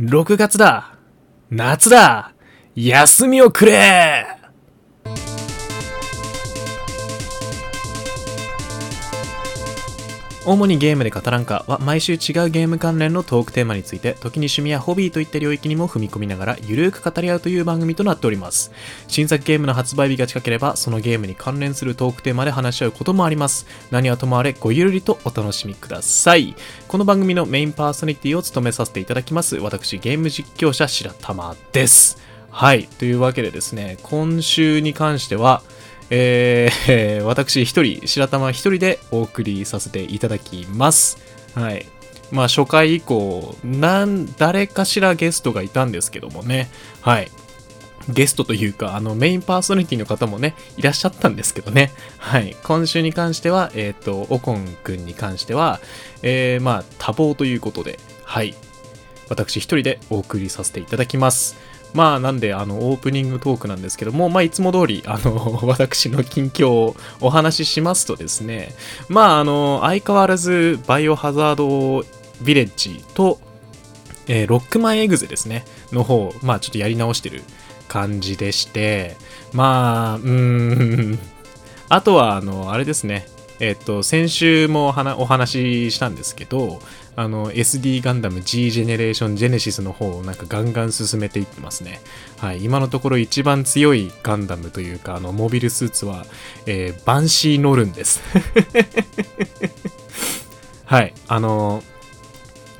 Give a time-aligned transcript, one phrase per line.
[0.00, 0.96] 6月だ。
[1.50, 2.32] 夏だ。
[2.74, 4.33] 休みをくれ。
[10.46, 12.18] 主にゲームで語らんかは毎週違う
[12.50, 18.70] ゲーム関連のトークテーマについて時に趣味やホビーといった領域にも踏み込みながらゆるーく語り合うという番組となっております。
[19.08, 23.66] 新作ゲームの発売日が近ければそのゲームに関連するトークテーマで話し合うこともあります。
[23.90, 26.54] 何はともあれごゆるりとお楽しみください。
[26.88, 29.56] この番組のメインパーソナリティを務めさせていただきます。
[29.56, 32.18] 私ゲーム実況者白玉です。
[32.50, 32.86] はい。
[32.86, 35.62] というわけでですね今週に関しては
[36.10, 41.18] えー、 私一人、白玉一人でお送りさせていただきます。
[41.54, 41.86] はい。
[42.30, 46.70] まあ初回以降、なん、誰かしらゲストがいたんですけどもね。
[47.00, 47.30] はい。
[48.08, 51.90] ゲストというか、あの、メインパーソナリティの方もね、いらっしゃったんですけどね。
[52.18, 52.54] はい。
[52.62, 55.80] 今週に関しては、えっ、と、オコンくんに関しては、
[56.22, 58.54] えー、まあ、多忙ということで、はい。
[59.28, 61.56] 私一人でお送りさせていただきます。
[61.94, 68.74] まあなんであのオープニングトークなんですけども、まあいつも通りあの 私の近況をお話ししますとですね、
[69.08, 72.04] まああの相変わらずバイオハザード
[72.42, 73.38] ビレッジと、
[74.26, 77.42] えーロックマンエグゼですね、の方、まあちょっとやり直してる
[77.88, 79.16] 感じでして、
[79.52, 81.18] まあ、うーん、
[81.88, 83.28] あとはあのあれですね、
[83.60, 86.80] えっと、先週もお話ししたんですけど、
[87.16, 92.00] あの、SD ガンダム G ジェネレーションジェネシスの方をなんかガンガン進めていってますね。
[92.38, 92.64] はい。
[92.64, 96.26] 今のところ一番強いガンダムというか、あの、モビルスーツは、
[96.66, 98.20] えーバンシーノルンです。
[100.86, 101.14] はい。
[101.28, 101.82] あの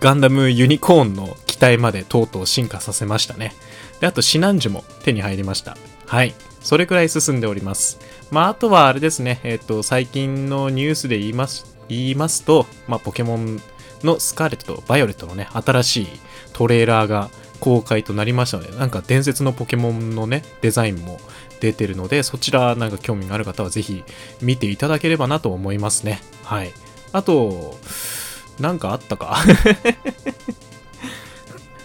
[0.00, 3.54] ガンダムユニコーンの機体までとうとう進化させましたね。
[4.00, 5.76] で、あとシナンジュも手に入りました。
[6.06, 6.34] はい。
[6.60, 7.98] それくらい進んでおります。
[8.30, 13.60] まあ、あとはあれですね、えっ、と、最近のニュースで言います、言いますと、まあ、ポケモン
[14.04, 16.06] のスカーレットとバイオレットのね、新しい
[16.52, 21.18] トレーラーが公開となりましたので、なんか伝説のポケモンのね、デザインも
[21.60, 24.04] 出てるので、そちらなんか興味がある方はぜひ
[24.42, 26.20] 見ていただければなと思いますね。
[26.42, 26.72] はい。
[27.12, 27.78] あと、
[28.60, 29.36] なんかあったか？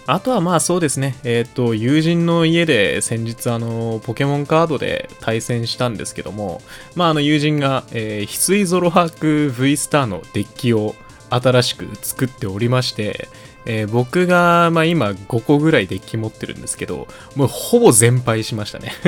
[0.06, 6.62] あとはまあそうですね、えっ、と、友人の家で先日あの、ポケモンカードで対戦したんですけども、
[6.96, 10.96] まああの友人が、えー、翡翠ゾロハーク V スターのデッキを
[11.30, 13.28] 新しく作っておりまして、
[13.66, 18.92] えー僕が、まあ今5個ぐらいデッキ持ってるんですけど、もうほぼ全敗しましたね。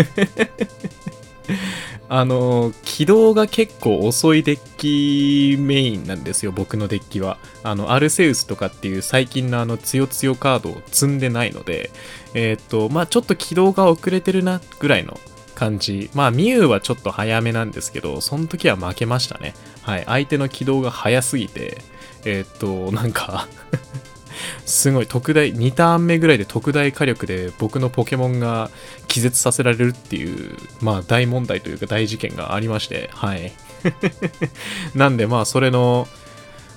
[2.08, 7.38] あの、起動が結構遅いデッキメインなんですよ、僕のデッキは。
[7.62, 11.90] あの、アルセウスとかっていう最近のあの、強強カードを積んでないので、
[12.34, 15.18] えーっと、まあちょっと起動が遅れてるな、ぐらいの
[15.54, 16.10] 感じ。
[16.12, 19.54] まあミュウはちょっと早めなんですけど、その時は負けましたね。
[19.80, 21.80] はい、相手の起動が早すぎて、
[22.24, 23.48] えーっと、なんか、
[24.64, 28.70] すごい特大2ターン目ぐらいで特大火力で僕のポケモンが
[29.08, 33.52] 気絶させられるっていうまあ大問題というか大事件がありましてはい。
[34.94, 36.08] なんでまあそれの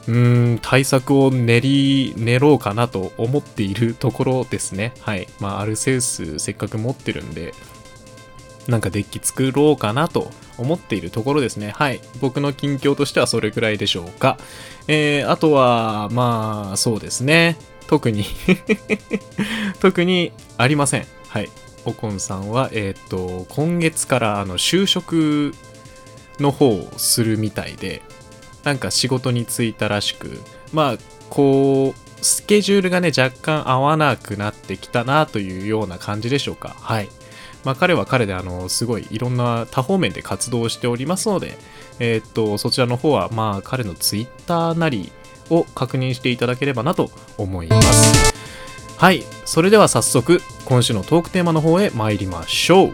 [0.07, 4.93] うーん対策を練り練ろうかなと思っているところですね。
[4.99, 5.27] はい。
[5.39, 7.53] まあアルセウスせっかく持ってるんで
[8.67, 11.71] なんかデッキ作ろうかなと思っているところですね。
[11.75, 12.01] はい。
[12.19, 14.37] 僕の近況としてはそれくらいでしょうか。
[14.87, 17.57] えー、あとは、まあ、そうですね。
[17.87, 18.25] 特に
[19.79, 21.05] 特にありません。
[21.27, 21.49] はい。
[21.85, 25.53] オコンさんは、えっ、と、今月から、あの、就職
[26.39, 28.01] の方をするみたいで、
[28.63, 30.41] なんか仕事に就いたらしく、
[30.73, 30.97] まあ、
[31.29, 36.75] こう、スケジュールがね、若干合わなくなってきたなというような感じでしょうか。
[36.79, 37.09] はい。
[37.65, 41.57] まあ、彼は彼であのすごいいろんな多方面で活動しておりますので、
[41.99, 45.11] えーっとそちらの方はまあ彼のツイッターなり
[45.49, 48.33] を確認していただければなと思います。
[48.97, 49.23] はい。
[49.43, 52.93] それでは早速今週のトークテーマの方へ参りましょう。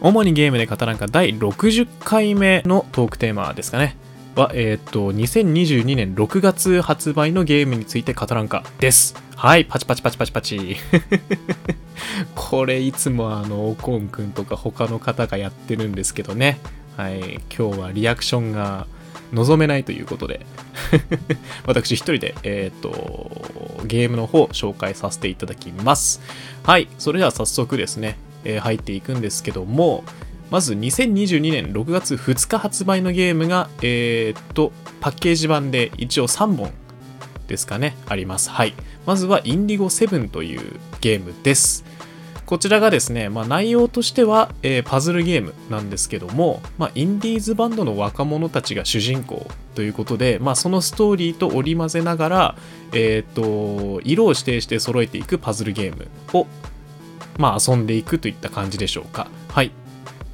[0.00, 3.96] 主にゲームで語らんか第60回目のトークテーマですかね。
[4.36, 9.16] は、えーっと、2022年6月発売のゲームについて語らんかです。
[9.34, 10.76] はい、パチパチパチパチパチ。
[12.36, 16.60] これいつもあの、オコンくんとか他の方がやってるんですけどね。
[16.98, 18.86] はい、今日はリアクションが
[19.32, 20.44] 望めないということで、
[21.64, 26.20] 私一人で、えーっと、ゲームの方紹介させていただきます。
[26.62, 30.04] はい、それでは早速ですね、えー入っていくんですけども、
[30.50, 36.70] まず2022年6月2日発売のゲームが、えーっと、パッケージ版で一応3本
[37.48, 38.50] ですかね、あります。
[38.50, 38.74] はい。
[39.06, 41.84] まずは、インディゴ7というゲームです。
[42.44, 52.56] こちらがですね、まあ、内容としては、えーパズルゲームなんですけども、まあ、インディーズバンドの若者たちが主人公ということで、まあ、そのストーリーと織り交ぜながら、
[52.92, 56.46] えっ、と、色を指定して揃えていくパズルゲームを、
[57.36, 59.28] まあ、遊んでいくといった感じでしょうか。
[59.48, 59.72] はい。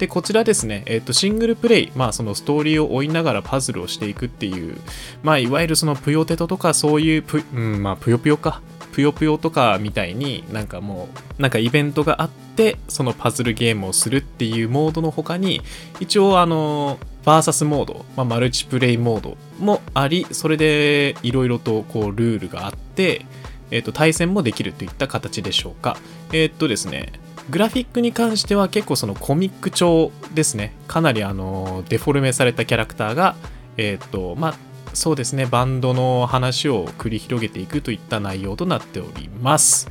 [0.03, 4.77] で、こちらですね、えっ、と、シングルプレイ、まあ、そのストーリーを追いながらパズルをしていくっていう、
[5.23, 8.61] まあ、いわゆるそのぷよテトとかそういうぷ、うん、まあ、ぷよぷよか。
[8.91, 11.07] ぷよぷよとかみたいになんかも
[11.39, 15.61] うなんかイベントがあってそのパズルゲームをするっていうモードの他に
[15.99, 23.25] 一応あのバーサスモード、まあ、マルチプレイモードもありそれでいろいろとこうルールがあって
[23.71, 25.97] えっ、と対戦もできるといった形でしょうか
[26.31, 27.13] えっ、とですね
[27.49, 33.35] グラフィックに関しては結構そのコミック調ですねかなりあのデフォルメされたキャラクターが
[33.77, 39.89] えっ、とまあそうですね、バンドの話を繰り広げていくといった内容となっております。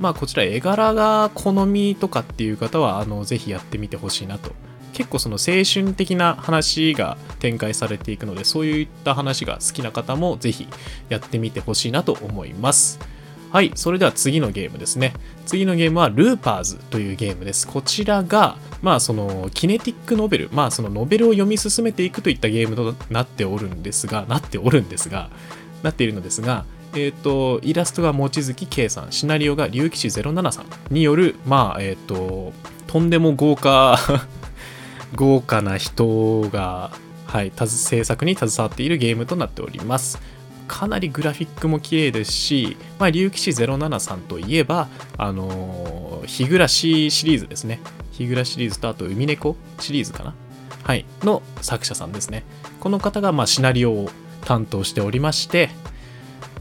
[0.00, 4.52] まあ、こちら絵柄が好みとかっていう方は、あの、ぜひやってみてほしいなと。
[4.92, 10.66] 結構その青春的な話が展開されていくので、そういった話が好きな方もぜひ
[11.08, 12.98] やってみてほしいなと思います。
[13.52, 15.12] はい、それでは次のゲームですね。
[15.44, 17.66] 次のゲームはルーパーズというゲームです。
[17.66, 25.30] こちらが、まあそのキネティックノベル、まあそのノベルを読み進めていくといったゲームとなっておるんですが、なっておるんですが、
[25.82, 26.64] なっているのですが、
[26.94, 32.52] えっ、ー、と、イラストが望月圭さん、シナリオが竜騎士07さんによる、まあ、えっ、ー、と、
[32.86, 33.98] とんでも豪華
[35.14, 36.92] 豪華な人が、
[37.26, 40.20] はい、制作に携わっているゲームとなっております。
[40.70, 44.86] かなりグラフィックも綺麗ですし、まあ、竜騎士07さんといえば、
[45.18, 47.80] あのー、日暮らしシリーズですね。
[48.12, 50.32] 日暮らしシリーズと、あと、海猫シリーズかな
[50.84, 52.44] はい、の作者さんですね。
[52.78, 54.10] この方が、まあ、シナリオを
[54.44, 55.70] 担当しておりまして、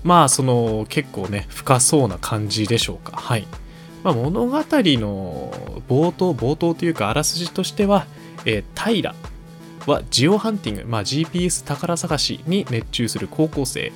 [0.04, 3.16] まあ、その、結構ね、深そうな感じでしょうか。
[3.16, 3.46] はい。
[4.04, 5.54] まあ、物語の
[5.88, 8.08] 冒頭、冒頭というか、あらすじとしては、
[8.46, 9.14] えー、平
[9.88, 13.92] はジオハンティング、まあ、GPS 宝探しに熱中する高校生、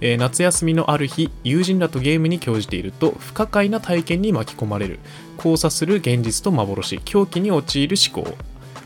[0.00, 4.98] えー、夏休みのある日友人らとゲームに興じていると不可解な体験に巻き込まれる。
[5.38, 8.36] 交差する現実と幻狂気に陥る思考。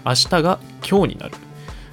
[0.05, 1.35] 明日が今日になる。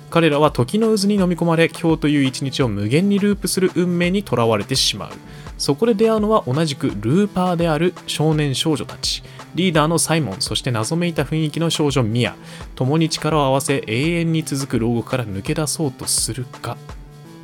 [0.10, 5.12] 彼らは時の渦に飲み込まれ今日という一日を無限にループする運命にとらわれてしまう。
[5.60, 9.22] そこで出会うのは同じくルーパーである少年少女たち。
[9.56, 12.36] リーダーのサイモンそして謎めいた雰囲気の少女ミア。
[12.76, 16.78] 共に力を合わせ永遠に続く牢獄から抜け出そうとするか。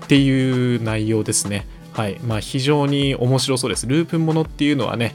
[0.05, 1.67] っていう内容ですね。
[1.91, 2.19] はい。
[2.25, 3.85] まあ非常に面白そうです。
[3.85, 5.13] ループものっていうのはね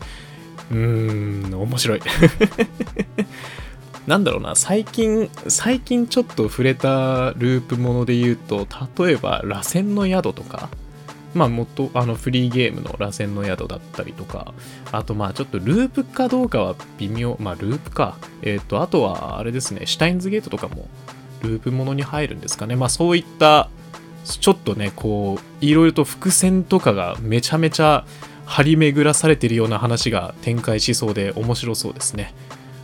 [0.70, 2.00] うーん面白い。
[4.06, 4.56] なんだろうな。
[4.56, 8.66] 最近最近ちょっと触れたループもので言うと
[8.98, 10.68] 例えば螺旋の宿とか。
[11.34, 14.52] まあ、もっとあのフリーゲームの螺旋の宿だったりとか、
[14.90, 18.16] あとまあちょっとループかどうかは微妙、まあループか。
[18.42, 20.88] えっ、ー、と、あとはあれですね、シュタインズゲートとかも
[21.42, 22.76] ループものに入るんですかね。
[22.76, 23.68] まあそういった、
[24.24, 28.04] ちょっとね、こう、いろいろと伏線とかがめちゃめちゃ
[28.46, 32.34] 張り巡らされているような話が展開しそうで面白そうですね。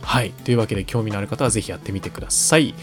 [0.01, 0.31] はい。
[0.31, 2.73] というわけで興味のある方はぜひやってみてください。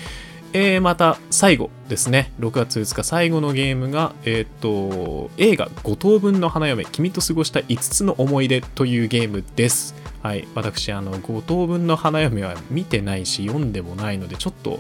[0.56, 9.96] えー、また最後ですね、6月2日最後のゲームが、えー、と、映画5等分の花嫁、君と過ごした5つの思い出というゲームです。
[10.22, 14.78] はい、私、あの、5等分の花嫁は見てないし、読んでもないので、ちょっと、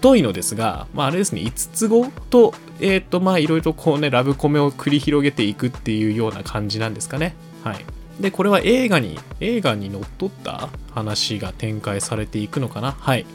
[0.00, 7.34] 疎いのですが、まあ、あれですね、5つ子と、えっ、と、ま、いろいろこうね、ラブコメを繰り広げていくっていうような感じなんですかね。
[7.64, 7.84] はい。
[8.18, 12.92] で、これは映画に、映画にのっとった話が展開されていくのかな。
[12.92, 13.26] はい。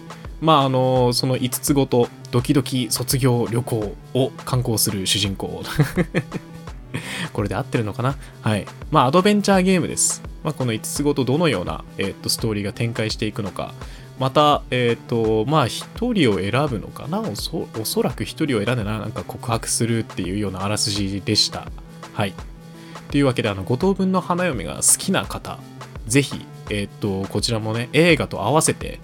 [0.41, 5.63] まああのその5つごとドキドキ卒業旅行を観光する主人公。
[7.33, 8.15] これで合ってるのかな？
[8.41, 8.65] はい。
[8.91, 13.73] まあアドベンチャーゲームです、まあ、この5つごとどのような、えー、っとストーリーが展開していくのか。
[14.19, 17.19] また、えっ、と、まあ、一人を選ぶのかな？
[17.19, 21.67] おそおそらく一人を選んでな、なんか告白するっていうようなあらすじでした。
[22.13, 22.33] はい。
[23.11, 25.59] というわけで、あの、5等分の花嫁が好きな方、
[26.07, 29.01] ぜひ、えっ、と、こちらもね、映画と合わせて、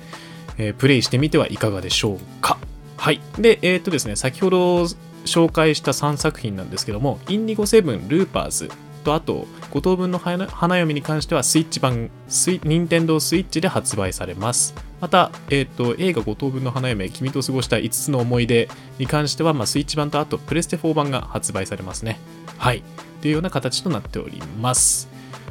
[0.62, 2.58] えー、プレイしてみてはいかがでしょうか？
[2.98, 3.20] はい。
[3.40, 4.84] で、えー、っとですね、先ほど
[5.26, 8.70] 紹介した3作品なんですけども、インディゴセブン、ルーパーズ
[9.04, 14.76] と、あと、5等分の花嫁に関しては、スイッチ版、スイ任天堂スイッチで発売されます。
[15.00, 22.20] また、えっ、と、映画5等分の花嫁、君と過ごした5つの思い出に関しては、まあ、スイッチ版と、あと、プレステ4版が発売されますね。
[22.58, 22.84] はい。
[23.22, 25.08] というような形となっております。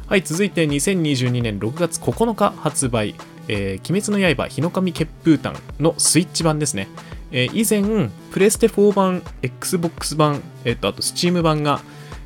[0.07, 3.15] はい、続いて2022年6月9日発売、
[3.47, 6.87] えー、鬼滅の刃、日の神血風譚のスイッチ版ですね。
[7.31, 11.81] えー、以前、プレステ4版、Xbox 版、えっ、ー、と、あと Steam 版が、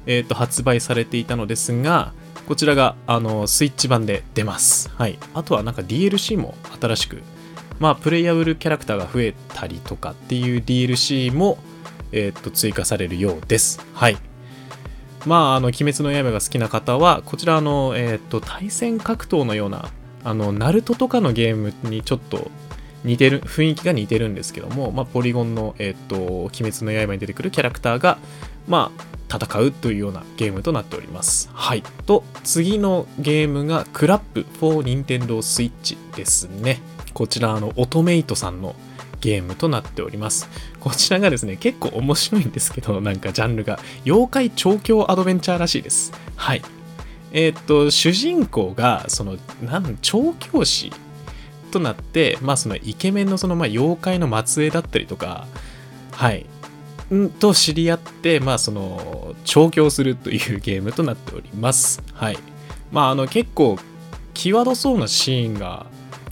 [0.08, 2.14] えっ、ー、と、発売されていたのですが、
[2.48, 4.90] こちらが、あの、スイッチ版で出ます。
[4.96, 5.18] はい。
[5.34, 7.22] あとはなんか DLC も新しく、
[7.80, 11.58] まあ、プレイヤブルキャラクターが増えたりとかっていう DLC も、
[12.12, 13.80] え、っと追加されるようです。
[13.94, 14.18] はい。
[15.26, 19.90] まあ、あの、鬼滅の刃が好きな方は、こちらの、え、っと、対戦格闘のような、
[20.25, 22.51] あの、ナルトとかのゲームにちょっと
[23.05, 28.17] 似てる、雰囲気が似てるんですけども、まあ、ポリゴンの、えっと、鬼滅の刃に出てくるキャラクターが、
[28.67, 29.05] まあ、
[29.38, 31.50] 戦うというようなゲームとなっております。
[31.53, 31.84] はい。
[32.05, 36.82] と、次のゲームが、クラップ for Nintendo Switch ですね。
[37.13, 38.75] こちら、の、オトメイトさんの
[39.22, 40.50] ゲームとなっております。
[40.79, 46.12] こちらがですね、結構面白いんですけど、なんかジャンルが、妖怪調教アドベンチャーらしいです。
[46.36, 46.63] はい。
[47.38, 50.89] えー、っと、主人公が、その、なん、調教師
[51.70, 55.46] となって、まあ、そのイケメンのその、まあ、妖怪の末裔だったりとか、
[56.13, 56.46] はい、
[57.13, 62.01] んと知り合って、まあ、その、調教するという ゲームとなっております。
[62.13, 62.38] はい。
[62.94, 63.77] まあ、あの、結構、
[64.34, 65.88] 際どそうなシーンが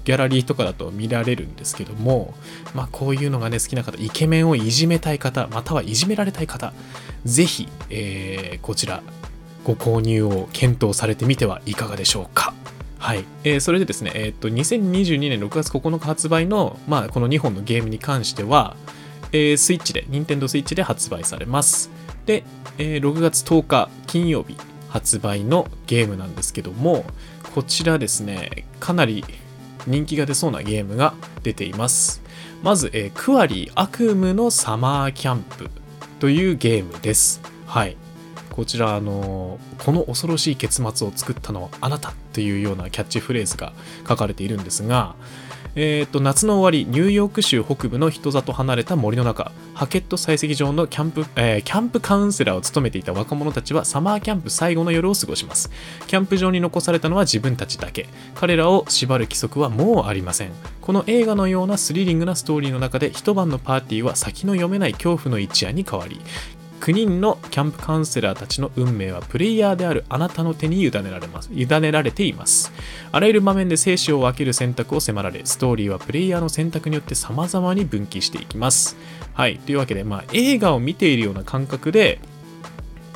[0.06, 2.34] ギャラリーとかだと見られるんですけども、
[2.74, 6.72] まあ、こういうのがね、好きな方、イケメンをいじめたい方、またはいじめられたい方、
[7.26, 9.04] ぜひ、えー、こちら、
[9.64, 12.54] ご購入を検討されてみてはいかがでしょうか。
[13.00, 13.26] はい。
[13.44, 18.78] えー、それでですね、えー、っと、2022年6月9日発売の、まあ、この2本のゲームに関しては、
[19.34, 21.90] えー、スイッチで、任天堂スイッチで発売されます。
[22.26, 22.46] で、
[22.78, 24.56] えー、6月10日金曜日
[24.88, 27.04] 発売のゲームなんですけども、
[27.54, 29.26] こちらですね、かなり
[29.86, 32.22] 人気が出そうなゲームが出ています。
[32.62, 35.70] まず、えー、クワリー悪夢のサマーキャンプ
[36.20, 37.42] というゲームです。
[37.66, 37.98] はい。
[38.54, 43.74] こちら、あのこの恐ろしい結末を作ったのはあなたというようなキャッチフレーズが
[44.08, 45.16] 書かれているんですが、
[45.76, 55.72] えーと、夏の終わりニューヨーク州北部の人里離れた森の中ハケット採石場のキャンプ、えー、キャンプカウンセラーを務めていた若者たちはサマーキャンプ最後の夜を過ごします。
[56.06, 58.08] キャンプ場に残されたのは自分たちだけ。
[58.36, 60.52] 彼らを縛る規則はもうありません。
[60.80, 66.22] この映画のようなスリリングなストーリーの中で一晩のパーティーは先の読めない恐怖の一夜に変わり
[66.84, 71.50] 9人のキャンプカウンセラーたちの運命はプレイヤーであるあなたの手に委ねられます。
[71.54, 72.74] 委ねられています。
[73.14, 78.98] あらゆる場面で生死を分ける選択を迫られ、ストーリーはプレイヤーの選択によって様々に分岐していきます。
[79.34, 79.60] はい。
[79.60, 82.20] というわけで、まあ、映画を見ているような感覚で、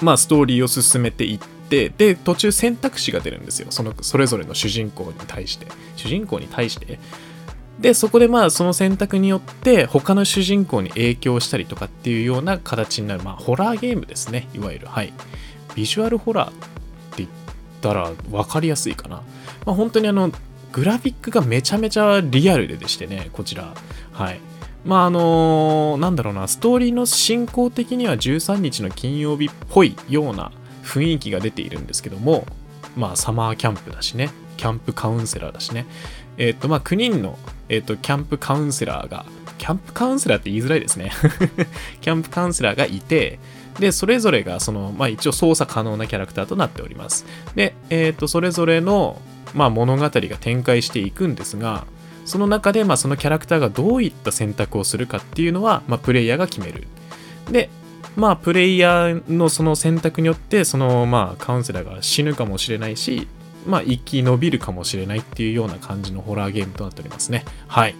[0.01, 3.67] まあ、ストーリーを進めていって、で、途中選択肢が出るんですよ。
[3.71, 5.67] その、それぞれの主人公に対して。
[5.97, 6.99] 主人公に対して。
[7.79, 14.47] でそこでまあその選択によって他の主人公に影響したりとかっていうような形になるまあホラーゲームですね。
[14.53, 14.87] いわゆる。
[14.87, 15.13] はい。
[15.75, 16.57] ビジュアルホラーって
[17.17, 17.29] 言っ
[17.81, 19.17] たら分かりやすいかな、
[19.63, 20.31] まあ、本当にあの
[20.71, 23.73] グラフィックがめちゃめちゃリアルででしてねこちら。
[24.11, 24.39] はい。
[24.85, 26.47] まああの、なんだろうな。
[26.47, 30.51] ストーリーの進行的には13日の金曜日っぽいような
[30.83, 32.45] 雰囲気が出ているんですけども
[32.95, 34.31] まあサマーキャンプだしね。
[34.55, 35.85] キャンプカウンセラーだしね。
[36.37, 37.37] えっ、とまあ9人の
[37.69, 39.25] えっ、と、キャンプカウンセラーが、
[39.57, 41.11] キャンプカウンセラーって言いづらいですね
[41.99, 43.39] キャンプカウンセラーがいて、
[43.79, 47.25] で、それぞれが、その、まあ一応操作可能なキャラクターとなっております。
[47.55, 49.21] で、えっ、ー、と、それぞれの、
[49.53, 51.85] まあ物語が展開していくんですが、
[52.25, 56.87] その中で、まあそのキャラクターがどういった選択をするかっていうのは、まあプレイヤーが決める。
[57.51, 57.69] で、
[58.15, 63.27] まあプレイヤーのその選択によって、その、まあカウンセラーが死ぬかもしれないし、
[63.67, 67.45] まあ、生き延びるかもしれないっていうような感じのホラーゲームとなっておりますね。
[67.67, 67.95] はい。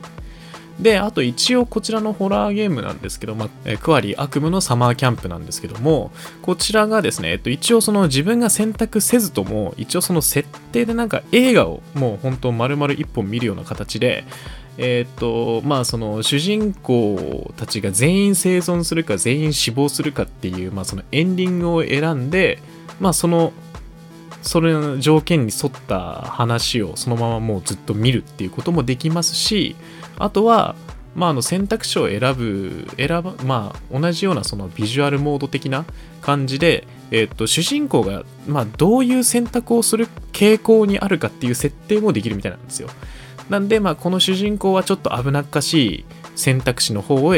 [0.80, 6.12] で、あと一応こちらのホラーゲームなんですけど、まあ、クワリー悪夢のサマーキャンプなんですけども、
[6.44, 14.24] こちらがですね、えっと、一応その自分が選択せずとも、一応その設定でなんか映画をもう本当丸々一本見るような形で、
[14.78, 22.60] えっと、まあその主人公たちが全員生存するか全員死亡するかっていう、まあそのエンディングを選んで、
[23.00, 23.52] まあその
[24.48, 29.76] それの条件に沿った話をそのままもうずっと見るっていうこともできますし
[30.18, 30.76] あとは
[31.18, 35.84] まあ、あの選択肢を選ぶ、選ば、まあ、同じようなそのビジュアルモード的な
[36.22, 42.90] 感じで、えっと、主人公が、まあ、どういう選択をする傾向にあるかっていう設定もできるみたいなんですよ。
[43.50, 47.36] なんで、まあ、この主人公はちょっと危なっかしい選択肢の方を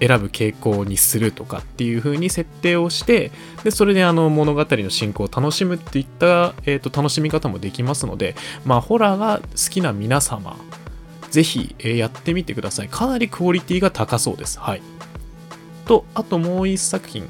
[0.00, 3.30] 選ぶ傾向にするとかっていう風に設定をして
[3.62, 10.56] でそれであの物語の進行を楽しむっていった、えーと、楽しみ方もできますのでまあホラーが好きな皆様
[11.30, 14.82] ぜひ、えー、やってみてくださいかなりクオリティが高そうですはい
[15.84, 17.28] とあともう一作品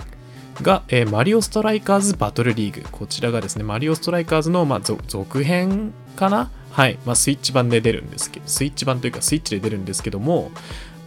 [0.62, 2.86] が、えー、マリオストライカーズバトルリーグ。
[2.92, 6.50] こちらがですね、マリオストライカーズの、まあ、続編かな？
[6.70, 6.98] はい。
[7.06, 10.50] まあ、スイッチ版で出るんですけど、スイッチ版というかスイッチで出るんですけども、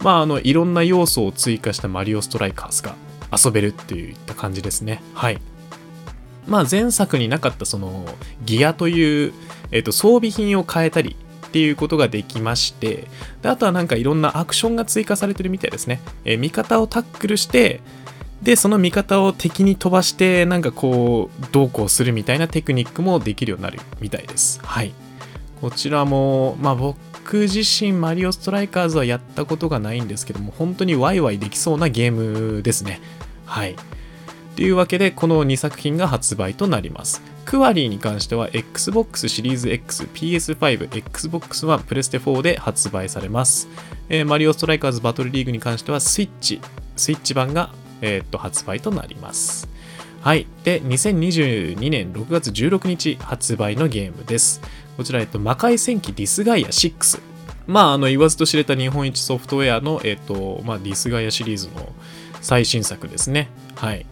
[0.02, 2.94] まあ、あの、いろんな要素を追加したマリオストライカーズが
[3.32, 5.02] 遊べるっていった感じですね。
[5.14, 5.40] はい。
[6.46, 8.04] まあ、前作になかったその、
[8.44, 9.32] ギアという、
[9.70, 13.06] えっ、と、装備品を変えたりっていうことができまして、
[13.40, 16.00] であとはなんかいろんなアクションが追加されてるみたいですね。
[16.24, 17.80] えー、味方をタックルして、
[18.44, 24.92] でその味方を敵に飛ばしてなんかこうどうこうするみたいなテクニックもできるようになるみたいですはい
[25.62, 33.00] こちらもまあ僕僕自身マリオストライカーズはやったことがないんですけども本当にワイワイできそうなゲームですね
[33.46, 33.76] はい
[34.56, 43.68] というわけでこの2作品が発売となります Quarry に関しては Xbox Series X、PS5、Xbox One、プレステ4で発売されます。
[44.08, 46.60] えー、マリオストライカーズバトルリーグに関してはスイッチ、
[46.96, 49.68] スイッチ版が、えー、っと発売となります。
[50.22, 50.46] はい。
[50.64, 54.62] で、2022年6月16日発売のゲームです。
[54.96, 57.20] こちら、えっと、魔界戦記ディスガイア6。
[57.66, 61.92] まあ、あの、言わずと知れた日本一ソフトウェアの、えっと、まあ、ディスガイアシリーズの
[62.40, 63.48] 最新作ですね。
[63.76, 64.06] はい。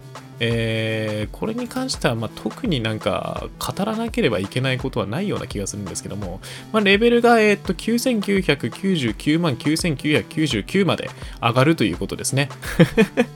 [0.45, 6.41] えー、これに関しては、まあ、特になんか語らなければいけないことはないような気がするんですけども、
[6.73, 11.11] まあ、レベルが、えー、っと9999万9999まで
[11.41, 12.49] 上がるということですね。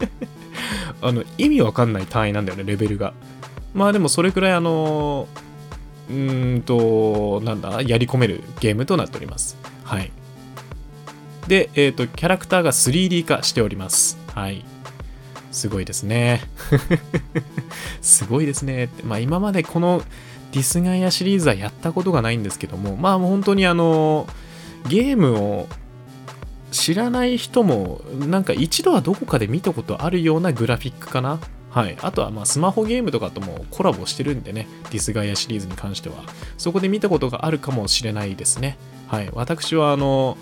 [1.01, 3.13] あの意味わかんない単位なんだよね、レベルが。
[3.73, 5.29] まあでもそれくらいあの
[6.11, 9.57] うんと、なんだ、やり込めるゲームとなっております。
[9.85, 10.13] はい。
[11.49, 14.19] で、えっ、ー、と、キャラクターが 3D 化しております。
[14.35, 14.65] はい。
[15.57, 16.43] すごいですね。
[18.03, 18.91] すごいですね。
[19.05, 20.03] まあ今までこの
[20.53, 24.27] ディスガイアシリーズはやったことがないんですけども、まあもう本当にあの、
[24.89, 25.69] ゲームを
[26.73, 31.41] 知らない人もなんか一度はどこかで見たことあるようなグラフィックかな。
[31.77, 31.99] はい。
[32.01, 36.25] あとはまあスマホゲームとかともコラボしてるんでね、ディスガイアシリーズに関しては。
[36.57, 38.79] そこで見たことがあるかもしれないですね。
[39.09, 39.29] はい。
[39.35, 40.39] 私はあの、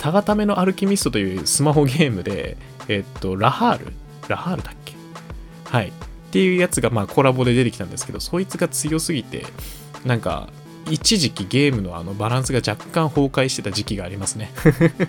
[0.00, 2.56] タガタメのアルキミストというスマホゲームで、
[2.88, 3.92] えっと、ラハール？
[4.26, 4.94] ラハールだっけ？
[5.66, 5.88] はい。
[5.88, 5.92] っ
[6.30, 9.44] ていうやつがまあコラボで出てきたんですけど、そいつが強すぎて、
[10.06, 10.48] なんか、
[10.90, 14.50] 一時期ゲームのあのバランスが若干崩壊してた時期がありますね。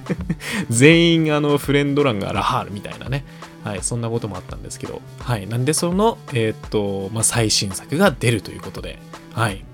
[0.70, 3.24] 全員あのフレンド欄がラハールみたいなね。
[3.66, 5.02] はい、そんなこともあったんですけど。
[5.20, 5.48] はい。
[5.48, 9.00] なんでその、えー、っと、まあ、最新作が出るということで。
[9.34, 9.66] はい。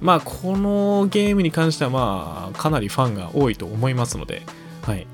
[0.00, 4.42] まあ、このゲームに関してはまあ、かなりファンが多いと思いますので、
[4.80, 5.06] はい。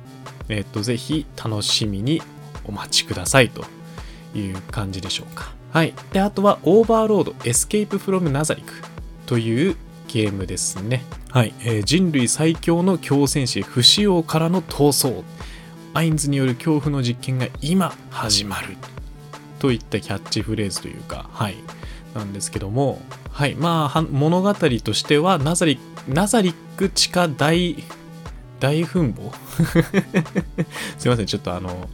[0.49, 2.23] え、っと、ぜひ楽しみに
[2.65, 3.65] お待ちくださいと
[4.38, 5.53] いう感じでしょうか。
[5.73, 5.93] はい。
[6.12, 8.75] で、あとは、オーバーロード、エスケープフロムナザリク
[9.27, 11.03] というゲームですね。
[11.31, 11.53] はい。
[11.65, 15.25] えー、人類最強の狂戦士、不死王からの逃走。
[15.95, 18.77] アインズによる恐怖の実験が今始まる。
[19.61, 21.57] といったキャッチフレーズというか、はい。
[22.15, 23.55] なんですけども、はい。
[23.55, 25.79] まあ、物語としては、ナザリ
[26.09, 27.77] ナザリック地下大、
[28.61, 29.35] 大墳墓
[30.99, 31.27] すいません。
[31.27, 31.89] ちょっとあの、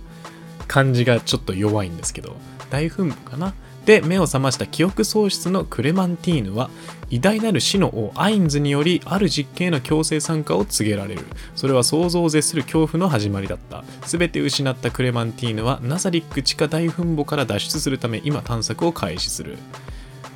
[0.66, 2.36] 漢字がちょっと弱いんですけど、
[2.70, 6.70] 大墳墓かなで、目を覚ました記憶喪失のクレマンティーヌは、
[7.08, 11.22] 偉大なる死の王アインズにより、ある実験への強制参加を告げられる。
[11.56, 13.84] それは想像を絶する恐怖の始まりだった。
[14.06, 19.58] すべて失ったクレマンティーヌは、ナザリック地下大墳墓から脱出するため、今探索を開始する。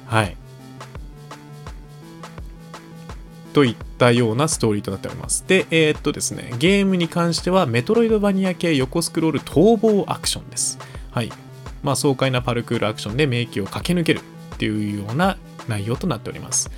[0.07, 0.37] はい。
[3.53, 5.45] といったようなストーリーとなっております。
[5.47, 10.79] で、えー、っとですね、ゲームに関してはメトロイドバニア系横スクロール逃亡アクションです。
[11.13, 11.31] はい。
[11.85, 14.21] まあ、爽快なパルクールアクションで迷宮を駆け抜ける
[14.55, 15.37] っていうような
[15.69, 16.71] 内容となっております。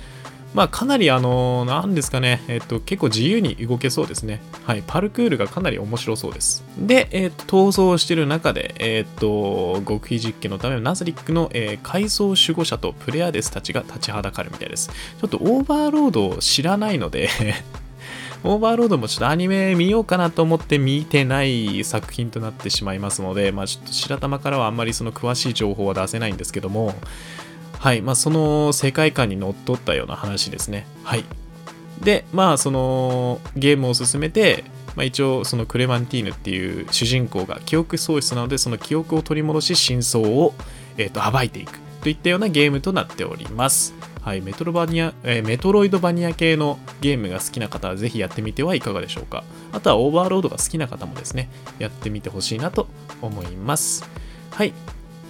[0.53, 4.41] まあ、かなりあの、なんですかね、えっと、結構自由に動けそうですね。
[4.65, 6.63] はい、パルクールがかなり面白そうです。
[6.79, 14.89] で、えっと、逃走してる中で、えっと、極秘実験のためのナズリックの、えー、改造守護者とプレアデスたちが立ちはだかるみたいです。
[14.89, 17.29] ちょっとオーバーロードを知らないので
[18.43, 26.93] オーバーロードもちょっとアニメ見ようかなと思って見てない作品となってしまいますので、まあちょっと白玉からはあんまりその詳しい情報は出せないんですけども、
[27.79, 30.85] はい、まあ、その世界観にのっとったような話ですね。
[31.03, 31.23] はい。
[32.01, 34.63] で、まあ、そのゲームを進めて、
[34.95, 40.53] まあ、一応、そのクレマンティーヌっていう主人公が記憶喪失なので、その記憶を取り戻し、真相を、
[40.97, 43.93] えーと、暴いていくといったようなゲームとなっております。
[44.27, 49.45] はい、メトロバニア、えー、メトロイドバニア系のゲームが好きな方はぜひやってみてはいかがでしょうか。
[49.71, 52.89] あとはオーバーロードが好きな方もですね、やってみてほしいなと
[53.21, 54.03] 思います。
[54.51, 54.73] はい。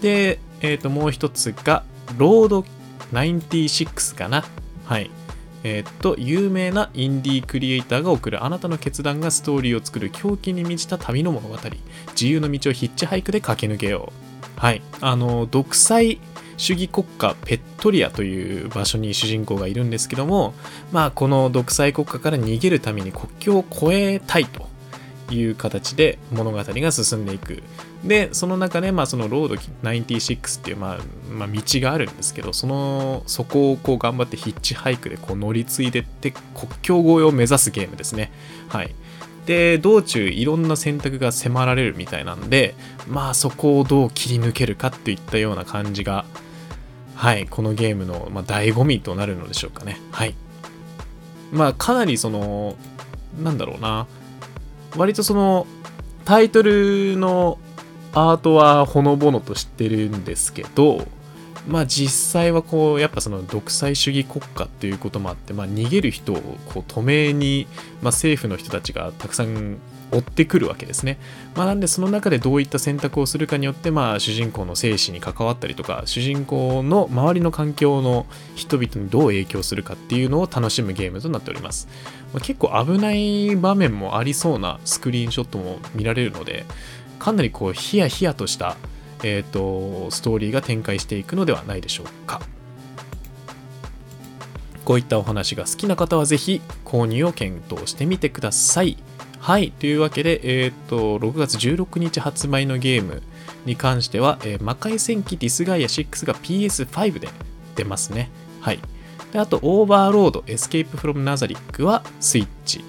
[0.01, 1.83] で、えっ、ー、と、もう一つが、
[2.17, 2.65] ロード
[3.13, 4.43] 96かな。
[4.85, 5.11] はい。
[5.63, 11.57] えー、っと、有名なインディークリエイターが送るあなたの決断がストーリーを作る狂気に満ちた旅の物語。
[12.13, 14.11] 自由の道をヒッチハイクで駆け抜けよ
[14.57, 14.59] う。
[14.59, 14.81] はい。
[15.01, 16.19] あの、独裁
[16.57, 20.53] 主義国家ペットリアという場所に主人公がいるんですけども、
[20.91, 24.67] まあ、この独裁国家から逃げるために国境を越えたいと
[25.33, 27.61] いう形で物語が進んでいく。
[28.03, 30.99] で、その中で、まあ、そのロード96っていう、まあ、
[31.31, 38.31] まあ、道があるんですけど、その、そこをこう頑張ってヒッチハイクでこう乗り継いでって国境越えを目指すゲームですね。
[38.69, 38.93] はい。
[39.47, 42.75] で道中いろんな選択が迫られるみたいなんで
[43.07, 46.25] まあそこをどう切り抜けるかっていったような感じが
[47.17, 49.99] はいこのゲームの、まあ、醍醐味となるのでしょうかね。
[50.11, 50.35] はい。
[51.51, 52.75] まあかなりその
[53.41, 54.05] なんだろうな。
[54.95, 55.65] 割とその
[56.25, 57.57] タイトルの
[58.13, 61.07] アートはほのぼのと知ってるんですけど
[61.67, 66.35] まあ実際はこうやっぱその独裁主義国家っていうこともあって、まあ、逃げる人を
[66.73, 67.67] こう止めに、
[68.01, 69.77] まあ、政府の人たちがたくさん
[70.11, 71.17] 追ってくるわけですね。
[71.55, 78.25] まあ、なんでその中でどういった選択をするかによって、まあ、主人公の生死に関わったりとか主人公の周りの環境の
[78.55, 81.89] 人々にどう影響するかっていうのを楽しむゲームとなっております。
[82.33, 86.65] まあ、結構危ない場面もありそうなスクリーンショットも見られるので
[87.19, 88.77] かなりこうヒヤヒヤとした
[89.23, 92.41] えーと、ストーリーが展開していくのではないでしょうか。
[94.85, 98.97] こういったお話が好きな方はぜひ購入を検討してみてください。
[99.39, 103.21] はいというわけで、えーと、6月16日発売のゲーム
[103.65, 107.27] に関しては、えー、魔界戦記ディスガイア6が PS5 で
[107.75, 108.29] 出ますね。
[108.61, 108.79] はい。
[109.33, 112.83] であとオーバーロードエスケープフロムナザリックはスイッチ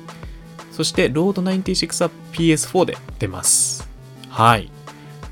[0.71, 3.89] そしてロード96は PS4 で出ます。
[4.29, 4.71] はい。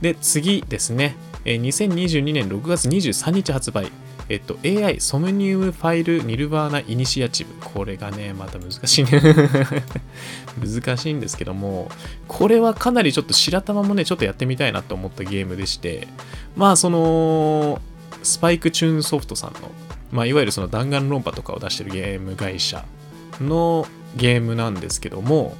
[0.00, 1.16] で、次ですね。
[1.44, 3.90] 2022年6月23日発売。
[4.28, 7.54] えっと、AI ソムニウムファイルニルバーナイニシアチブ。
[7.62, 9.22] これがね、また難しいね
[10.58, 11.90] 難しいんですけども、
[12.26, 16.08] これはかなりちょっと白玉もね、ちょっとやってみたいなと思ったゲームでして、
[16.56, 17.80] まあ、その、
[18.24, 19.70] スパイクチューンソフトさんの、
[20.10, 22.84] まあ、いわゆるその弾丸論破とかを出してるゲーム会社
[23.40, 25.56] のゲームなんですけども、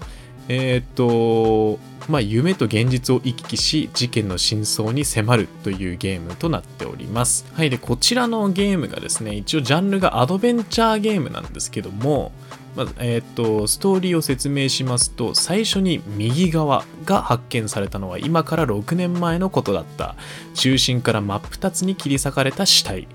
[0.49, 1.79] えっ、と、
[2.09, 7.45] まあ、夢と現実を行き来し事件の真相に迫るというゲームとなっております。
[7.55, 12.31] はい、でこちらのゲームがですね一応ジャンルがアドベンチャーゲームなんですけども
[12.77, 20.15] まず、えー、っとストーリーを説明しますと最初に右側が発見されたのは今から6年前のことだった。
[20.55, 23.09] 中心から真っ二つに切り裂かれた死体。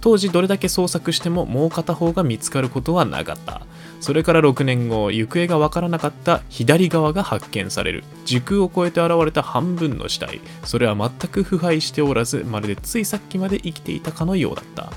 [0.00, 3.66] 当時どれだけ捜索してももう片方が見つかることはなかった。
[4.00, 8.04] それから6年後行方がわからなかった左側が発見される。
[8.24, 10.40] 時空を超えて現れた半分の死体。
[10.64, 14.90] それは全く腐敗しておらずまるでついさっきまで生きていたかのようだった。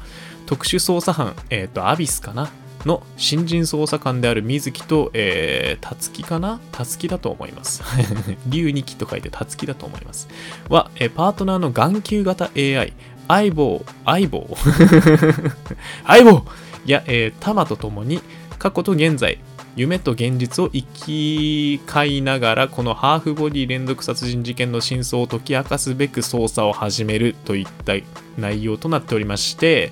[0.45, 2.49] 特殊捜査班えっ、ー、とアビスかな？
[2.85, 6.59] の新人捜査官である水木と、えー、たつきかな？
[6.71, 7.81] たつきだと思います。
[8.47, 10.27] 竜二期と書いてたつきだと思います。
[10.69, 12.93] は、えー、パートナーの眼球型 AI、
[13.27, 14.57] 相棒、相棒？
[16.05, 16.45] 相棒！
[16.85, 18.21] いや、えー、タマと共に
[18.63, 19.39] 過去と現在、
[19.75, 27.91] 夢と現実を生き交いながら、このハーフボディ連続殺人事件の真相を解き明かすべく捜査を始めるといった
[28.37, 29.91] 内容となっておりまして、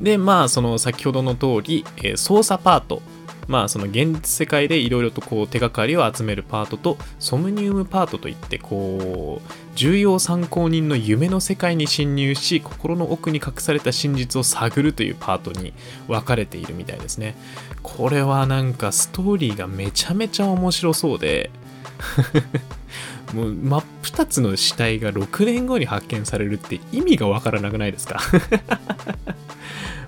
[0.00, 3.02] で、まあ、その先ほどの通り、えー、捜査パート。
[3.48, 15.72] まあその現実世界でいろいろとこう手がかりを集めるパートとソムニウムパートといってこう重要参考人の夢の世界に侵入し心の奥に隠された真実を探るというパートに
[16.08, 17.34] 分かれているみたいですね。
[17.82, 21.50] これはなんかストーリーがめちゃめちゃ面白そうで。
[23.34, 28.20] もう真っ二つの死体が6年後に発見されるって意味がわからなくないですか？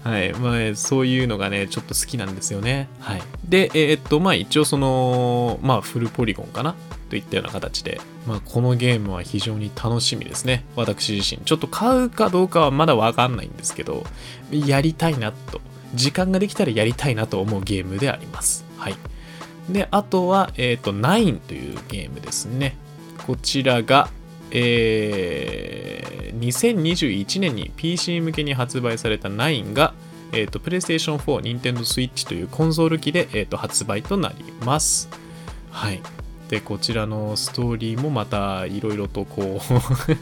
[0.05, 0.35] はい。
[0.35, 2.89] まあ、そういうのがね、ちょっと好きなんですよね。
[3.01, 3.23] はい。
[3.49, 6.75] で、えー、っと、まあ一応その、まあフルポリゴンかな？
[7.09, 10.67] といったような形で、まあこのゲームは非常に楽しみですね。
[10.77, 11.43] 私自身。
[11.43, 14.05] ちょっと買うかどうかはまだわかんないんですけど、
[14.51, 15.63] やりたいなと。
[15.95, 18.65] 時間ができたらやりたいなと思うゲームであります。
[18.77, 18.97] はい。
[19.71, 22.77] で、あとは、えっ、と、9というゲームですね。
[23.27, 24.11] こちらが、
[24.51, 29.95] えー、2021年に PC 向けに発売された9が、
[30.33, 35.09] えーと、PlayStation 4、Nintendo Switch というコンソール機で、えーと発売となります。
[35.71, 36.01] はい。
[36.49, 40.17] で、こちらのストーリーもまたいろいろとこう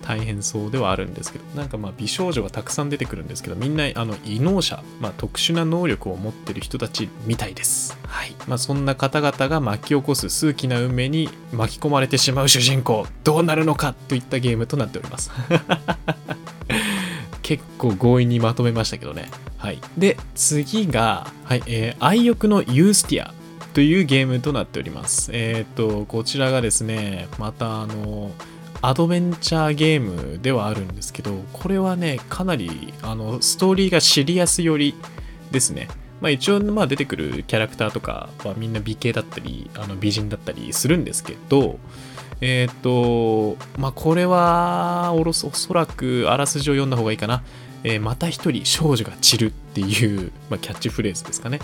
[0.06, 7.96] 大変そうではあるんですけど、なんかまあ美少女がたくさん出てくるんですけど、みんなあの異能者、まあ、特殊な能力を持ってる人たちみたいです。
[8.06, 8.34] はい。
[8.46, 15.30] まあそんな方々が巻き起こす数奇な運命に巻き込まれてしまう主人公、どうなるのかといったゲームとなっております。
[17.42, 19.30] 結構強引にまとめましたけどね。
[19.58, 19.80] はい。
[19.98, 23.34] で、次が、はい、えー、愛欲のユースティア
[23.74, 25.30] というゲームとなっております。
[25.34, 28.30] えっ、ー、と、こちらがですね、またあの、
[28.80, 34.94] アドベンチャーゲームではあるんですけど、これはね、かなりあのストーリーがシリアス寄り
[35.50, 35.88] ですね。
[36.20, 41.80] まあ、一応、まあ、出てくるキャラクターとかはみんな美形だったり、あの美人だったりするんですけど、
[42.40, 47.42] えっ、ー、と、まあ、これはおそらくあらすじを読んだ方がいいかな。
[47.82, 51.60] えー、また一人少女が散るっていう、まあ、キャッチフレーズですかね。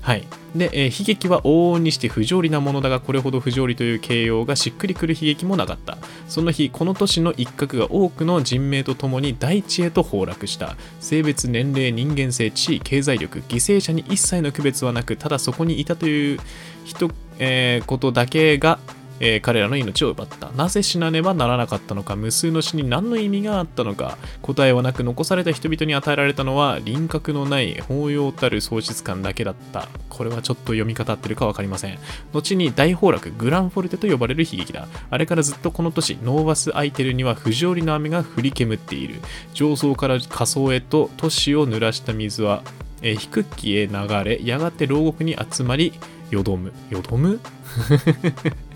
[0.00, 0.26] はい。
[0.54, 5.98] で、えー悲劇は往々にして不条理なものだが、これほど不条理という形容がしっくりくる悲劇もなかった。
[6.28, 10.76] その日、この都市の一角が多くの人命とともに大地へと崩落した。
[11.00, 16.40] 性別、年齢、人間性、地位、経済力、犠牲者に一切の区別はなく、ただそこにいたという
[16.84, 18.78] 人、えーことだけが、
[19.20, 20.50] えー彼らの命を奪った。
[20.52, 29.88] なぜ死なねばならなかったのか、無数の死に何の意味があったのか、答えはなく残された人々に与えられたのは輪郭のない包容たる喪失感だけだった。
[30.08, 31.98] これはちょっと読み方合ってるか分かりません。
[32.32, 34.88] 後に大崩落、グランフォルテと呼ばれる悲劇だ。
[35.10, 39.20] あれからずっとこの都市、ノーバス・アイテルには不条理の雨が降り煙っている。
[39.54, 42.62] 上層から下層へと都市を濡らした水は、
[43.02, 45.92] えー低気へ流れ、やがて牢獄に集まり、
[46.30, 46.72] よどむ。
[46.90, 47.40] よどむ？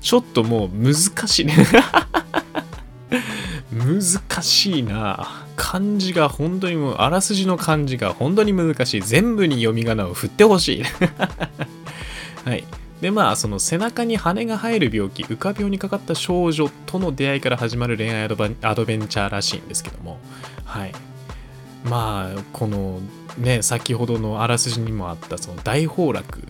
[0.00, 0.94] ちょっともう難
[1.26, 1.54] しいね。
[3.72, 5.46] 難しいな。
[5.56, 9.00] 漢字が本当にもうあらすじの漢字が本当に難しい。
[9.00, 10.82] 全部に読み仮名を振ってほしい。
[12.44, 12.64] はい。
[13.00, 20.20] でまあその背中に羽が生える病気浮か病にかかった少女との出会いから始まる恋愛アドバンアドベンチャーらしいんですけども。
[20.64, 20.92] はい。
[21.84, 23.00] まあこの
[23.38, 26.46] ね先ほどのあらすじにもあったその大崩落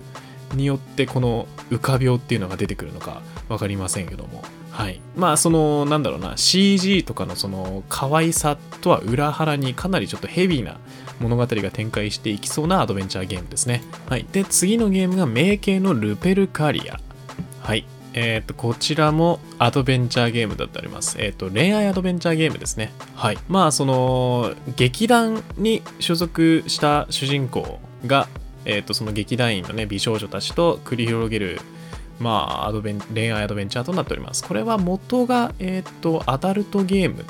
[0.54, 4.42] によってこの浮か病っていうのが出てくるのか分かりませんけども。
[4.70, 5.00] はい。
[5.16, 6.36] まあそのなんだろうな。
[6.36, 10.78] CG とかのその可愛さとは裏腹にかなりちょっとヘビーな
[11.20, 13.82] 物語が展開していきそうなアドベンチャーゲームですね。
[14.08, 14.26] はい。
[14.32, 16.98] で次のゲームが冥契のルペルカリア。
[17.60, 17.86] はい。
[18.14, 21.16] えっ、と、こちらもアドベンチャーゲームだってあります。
[21.18, 22.92] えっ、と、恋愛アドベンチャーゲームですね。
[23.14, 23.38] はい。
[23.48, 28.28] まあ、その、劇団に所属した主人公が、
[28.64, 31.60] えっ、と、その劇団員のね、美少女たちと繰り広げる、
[32.18, 34.44] まあ、アドベン恋愛アドベンチャーとなっております。
[34.44, 37.24] これは元が、えっ、と、アダルトゲーム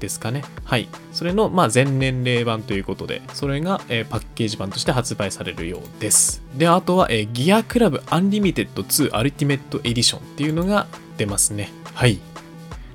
[0.00, 0.44] ですかね。
[0.64, 0.88] はい。
[1.12, 6.42] それの、まあ、全年齢版ということで、それが、えーパッケージ版として発売されるようです。
[6.56, 11.70] で、あとは、えーギアクラブアンリミテッド2アルティメットエディションっていうのが出ますね。
[11.94, 12.18] はい。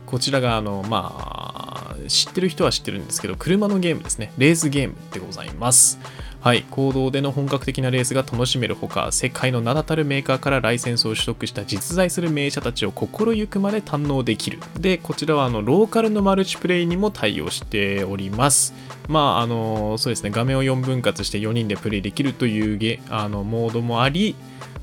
[0.06, 4.32] こちらが、あの、まあ、知ってる人は知ってるんですけど、車のゲームですね。
[4.38, 6.00] レースゲームでございます。
[6.42, 14.60] はい、公道での本格的なレースが楽しめるほか、世界の名だたるメーカーからライセンスを取得した実在する名車たちを心ゆくまで堪能できる。
[14.80, 18.74] で、こちらはあのローカルのマルチプレイにも対応しております。
[19.10, 24.36] まあ、あの、そうですね、画面を4分割して4人でプレイできるというゲあのモードもあり、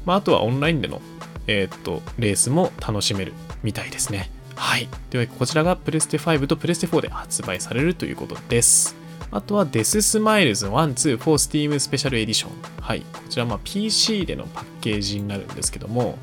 [0.05, 1.01] まあ、あとはオンラインでの、
[1.47, 4.31] えーっと、レースも楽しめるみたいですね。
[4.57, 4.89] はい。
[5.09, 9.06] では、こちらがプレステ5とプレステ4で発売されるということです。
[9.37, 12.53] あとはデススマイルズ1、2 for Steam スペシャルエディション。
[12.81, 13.01] はい。
[13.01, 16.19] こちらはま PC でのパッケージになるんですけども、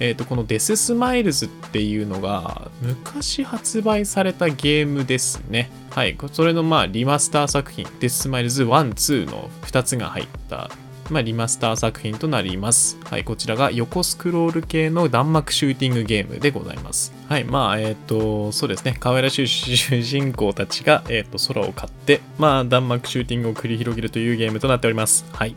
[0.00, 5.70] えっ、と、このデススマイルズっていうのが昔発売されたゲームですね。
[5.90, 6.16] はい。
[6.32, 10.70] それのまあリマスター作品、デススマイルズ1、2の2つが入った
[11.10, 12.98] まあ、リマスター作品となります。
[13.04, 17.12] はい、こちらが横スクロール系の弾幕シューティングゲームでございます。
[17.28, 25.24] はい、まあ、えっ、と、そうですね、可愛らしい主人公たちが、えっ、と、空を買って、まあ、弾幕シューティングを繰り広げるというゲームとなっております。
[25.32, 25.54] はい。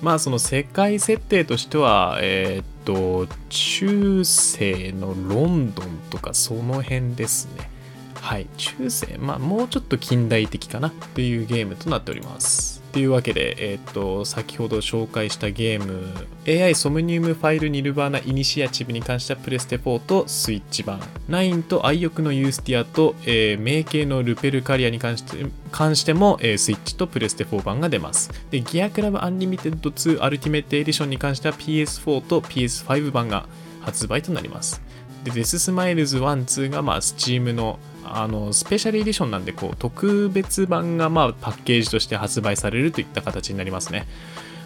[0.00, 7.70] まあ、その世界設定としては、えっ、と、中世のロンドンとかその辺ですね。
[8.14, 12.81] はい、中世、まあ、もうちょっと近代的かなというゲームとなっております。
[12.92, 16.12] というわけで、えっ、と、先ほど紹介したゲーム、
[16.46, 21.00] AI ソムニウムファイルニルバーナイニシアチブに関してはプレステ4とスイッチ版、
[21.30, 28.30] 9と穢翼のユースティアと、えー、冥契のルペルカリアに関して関しても、えースイッチとプレステ4版が出ます。
[28.50, 33.46] で、ギアクラブアンリミテッド2アルティメットエディションに関しては PS4 と PS5 版が
[33.80, 34.82] 発売となります。
[35.24, 44.06] で、デススマイルズ1、2がまあ Steam のあのスペシャルエディションなんでこう特別版がまあパッケージとして発売されるといった形になりますね。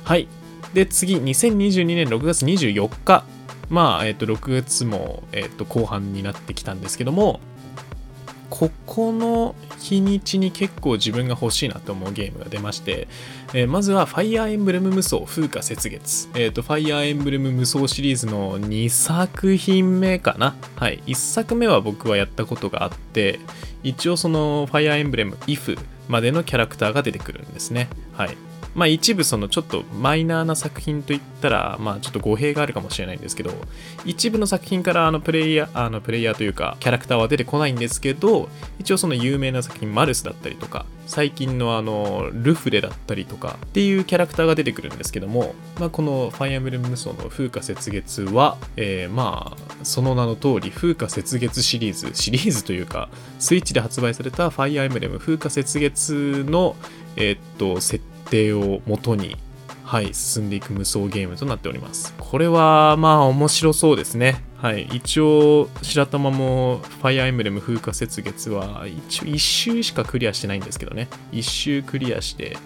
[0.05, 0.29] はい。
[0.75, 3.25] で、次、2022年6月24日。
[3.68, 7.40] まあ、えっ、と、6月も、えっ、と、後半になってきたんですけども、
[8.48, 13.09] ここの日にちに結構自分が欲しいなと思うゲームが出まして、
[13.52, 16.28] えーまずはファイアーエンブレム無双風化雪月。
[16.35, 20.54] えっ、と、ファイアーエンブレム無双シリーズの2作品目かな？
[20.76, 21.02] はい。
[21.06, 23.40] 1作目は僕はやったことがあって、
[23.82, 25.78] 一応そのファイアーエンブレム IF
[26.09, 27.88] までのキャラクターが出てくるんですね。
[28.12, 28.37] はい。
[28.76, 33.50] まあ一部そのちょっとマイナーな作品といったら、まあちょっと語弊があるかもしれないんですけど、
[34.04, 53.08] 一部の作品からあのプレイヤー、あのプレイヤーというかキャラクターは出てこないんですけど、一応その有名な作品マルスだったりとか、最近のあのルフレだったりとかっていうキャラクターが出てくるんですけども、まあこのファイアーエンブレム無双の風化雪月は、えーまあその名の通り風化雪月シリーズ、シリーズというか、
[53.38, 56.76] スイッチで発売されたファイアーエンブレム風化雪月の、
[57.16, 59.36] えーっと、設定を元に
[59.86, 62.12] はい、進んでいく無双ゲームとなっております。
[62.18, 64.42] これは、まあ、面白そうですね。
[64.56, 71.06] はい、一応、白玉も、ファイアーエムブレム風化雪月は、一応1周しかクリアしてないんですけどね。
[71.30, 72.56] 1周クリアして、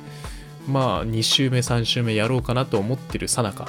[0.66, 3.68] まあ、2周目、3周目やろうかなと思ってるさなか、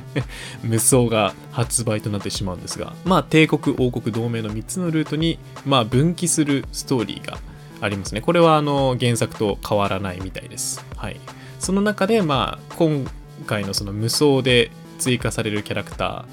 [0.64, 7.36] 無双が発売となってしまうんですが、まあ、帝国、王国、同盟の3つのルートに、まあ、分岐するストーリーが
[7.80, 8.20] ありますね。
[8.20, 10.84] これは、あの、原作と変わらないみたいです。
[10.96, 11.20] はい。
[11.58, 13.06] その中で、まあ、今
[13.46, 16.24] 回のその無双で追加されるキャラクタ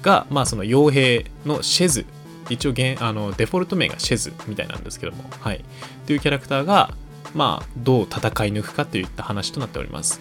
[0.00, 2.06] ーが、まあ、その傭兵のシェズ。
[2.48, 5.58] 一応あの、デフォルト名がシェズみたいなんですけども、はい。
[5.58, 5.60] っ
[6.06, 6.94] ていうキャラクターが、
[7.34, 10.20] まあ、どう戦い抜くかといった話となっております。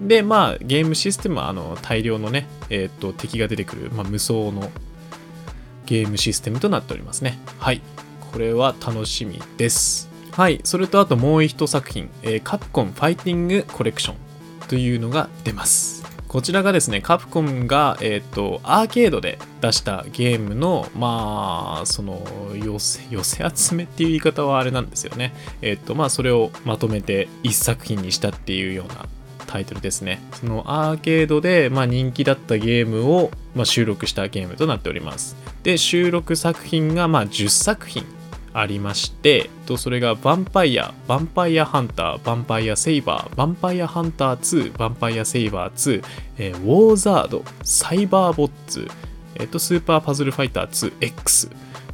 [0.00, 4.70] で、まあ、ゲームシステムは、あの、大量のね、えっ、と、敵が出てくる、まあ、無双の
[5.86, 7.38] ゲームシステムとなっておりますね。
[7.58, 7.80] はい。
[8.32, 10.09] これは楽しみです。
[10.32, 10.60] はい。
[10.64, 14.16] それとあともう一作品、えーカプコンファイティングコレクション
[14.68, 16.00] というのが出ます。
[16.30, 25.34] こちらがですね、カプコンが、えっ、と、アーケードで出したゲームの、まあ、その、寄せ、寄せ集めっていう言い方はあれなんですよね。
[25.60, 29.08] えっ、と、まあ、それをまとめて一作品にしたっていうような
[29.48, 30.22] タイトルですね。
[30.34, 35.34] そのアーケードで、まあ、人気だったゲームを、まあ、収録したゲームとなっております。
[35.64, 38.04] で、収録作品が、まあ、10作品
[38.52, 46.04] ありまして、とそれがヴァンパイア、ヴァンパイアハンター、ヴァンパイアセイバー、ヴァンパイアハンター2、ヴァンパイアセイバー2、
[46.38, 48.88] えーウォーザード、サイバーボッツ、
[49.36, 51.50] えっ、と、スーパーパズルファイター 2X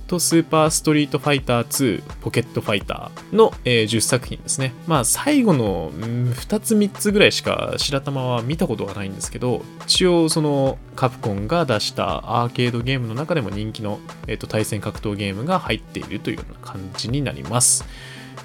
[0.07, 4.73] とスーパーストリートファイター2ポケットファイターの、えー10作品ですね。
[4.87, 17.85] まあ最後の2つ3つぐらいしか白玉は見たことがないんですけど、一応そのカプコンが出したアーケードゲームの中でも人気の、えーと対戦格闘ゲームが入っているというような感じになります。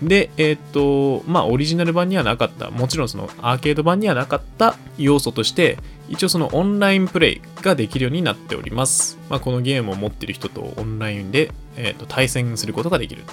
[0.01, 5.77] で、えっ、と、まあ、オリジナル版にはなかった、もちろんそのアーケード版にはなかった要素として、
[6.11, 9.17] 一応そのオンラインプレイができるようになっております。
[9.29, 13.23] まあ、このゲームを持っている人とオンラインで、えっと対戦することができる。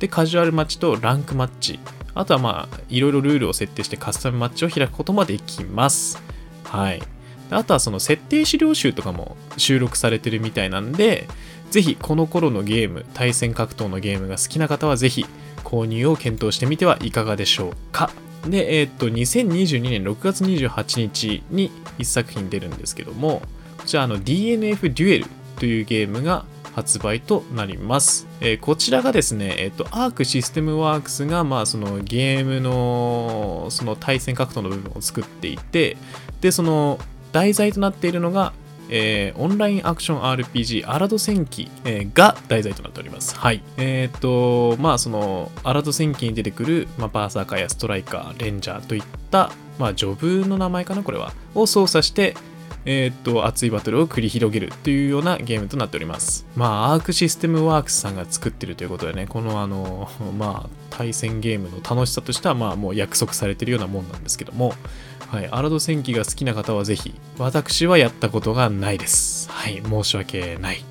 [0.00, 1.78] で、カジュアルマッチとランクマッチ。
[2.14, 6.22] あとはまあ、いろいろルールを設定してカスタムマッチを開くこともできます。
[6.64, 7.02] はい。
[7.50, 11.28] あとはその設定資料集とかも収録されてるみたいなんで、
[11.70, 15.26] ぜひこの頃のゲーム、対戦格闘のゲームが好きな方はぜひ
[15.62, 18.10] 購入を検討してみてはいかがでしょうか。
[18.46, 23.42] で、えーっと、2022年6月28日に1作品出るんですけども、
[23.78, 25.26] こちらあの DNF デュエル
[25.58, 28.26] というゲームが発売となります。
[28.40, 35.96] えーこちらがですね、えっ、と、アークシステムワークスが、まあ、そのゲームの、その対戦格闘の部分を作っていて、
[36.40, 36.98] で、その
[37.32, 38.52] 題材となっているのが、
[38.90, 43.36] えーオンラインアクション RPG アラド戦記、えーが題材となっております。
[43.36, 43.62] はい。
[43.76, 52.36] えっ、と、まあ、その、アラド戦記に出てくる、まあ、バーサーカーやストライカー、レンジャーといった、まあ、ジョブの名前かな、これは、を操作して、
[52.86, 56.46] えーっと、熱いバトルを繰り広げるというようなゲームとなっております。
[56.54, 64.74] まあ、アークシステムワークスさんが作ってるということでね、このあの、 まあ、対戦ゲームの楽しさとしては、まあ、もう約束されてるようなもんなんですけども、
[65.28, 69.50] はい、アラド戦記が好きな方はぜひ、私はやったことがないです。
[69.50, 70.84] はい、申し訳ない。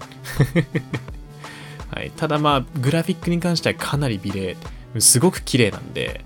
[1.94, 4.58] はい、ただまあ、グラフィックに関してはかなり美麗、
[4.98, 6.26] すごく綺麗なんで、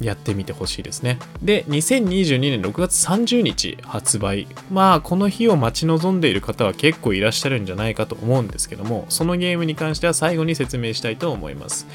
[0.00, 1.18] やってみてほしいですね。
[1.42, 4.46] で、2022年6月30日発売。
[4.70, 11.86] まあ、この日を待ち望んでいる方は結構いらっしゃるんじゃないかと思うんですけども、そのゲームに関しては最後に説明したいと思います。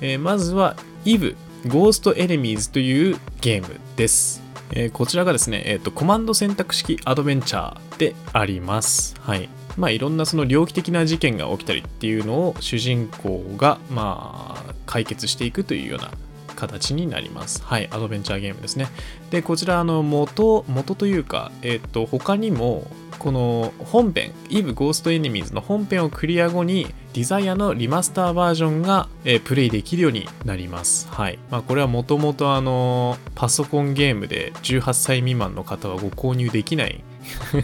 [0.00, 4.42] えーまずは、EVE Ghost Enemies というゲームです。
[4.72, 9.14] えーこちらがですね、えーと、コマンド選択式アドベンチャーであります。
[9.20, 9.48] はい。
[9.76, 16.10] まあ、いろんなその猟奇的な事件が起きたりっていうのを主人公が、まあ、解決していくというような
[16.60, 17.62] 形になります。
[17.62, 18.88] はい、アドベンチャーゲームですね。
[19.30, 22.86] で、こちら、あの、元、元というか、えっ、と、他にも、
[23.18, 31.08] この本編、EVE Ghost Enemies の本編をクリア後に、ディザイアのリマスターバージョンが、えープレイできるようになります。
[31.10, 31.38] はい。
[31.50, 37.02] まあ、これはもともとあの、パソコンゲームで18歳未満の方はご購入できない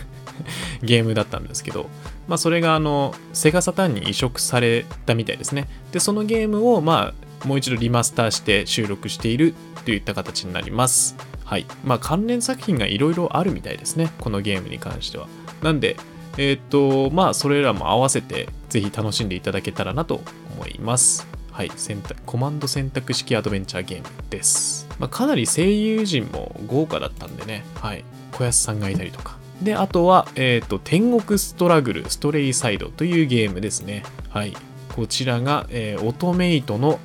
[0.83, 1.89] ゲームだったんですけど、
[2.29, 5.69] まあ、それがあの、セガサタンに移植されたみたいですね。
[5.93, 11.17] で、そのゲームを、まあ、もう一度リマスターして収録しているといった形になります。
[11.45, 11.67] はい。
[11.85, 14.11] まあ、関連作品がいろいろあるみたいですね。
[14.21, 15.29] このゲームに関しては。
[15.63, 15.97] なんで、
[16.37, 20.21] えーっと、まあ、それらも合わせて、ぜひ楽しんでいただけたらなと
[20.57, 21.27] 思います。
[21.53, 24.87] はい、選択コマンド選択式アドベンチャーゲームです。
[24.99, 29.39] まあ、かなり声優陣も豪華だったんでね、はい、小安さんがいたりとか。
[29.63, 34.03] で、あとは、えっ、と、天国ストラグル、ストレイサイドというゲームですね。
[34.29, 34.55] はい。
[34.95, 36.99] こちらが、えーオトメイトの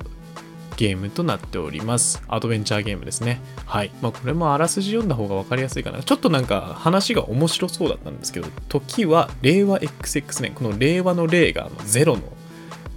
[0.82, 2.20] ゲームとなっております。
[2.26, 3.40] アドベンチャーゲームですね。
[3.66, 3.92] はい。
[4.00, 6.02] まあこれもあらすじ読んだ方が分かりやすいかな。
[6.02, 10.52] ちょっとなんか話が面白そうだったんですけど、時は令和 XX 年。
[10.54, 12.22] この令和の令があのゼロの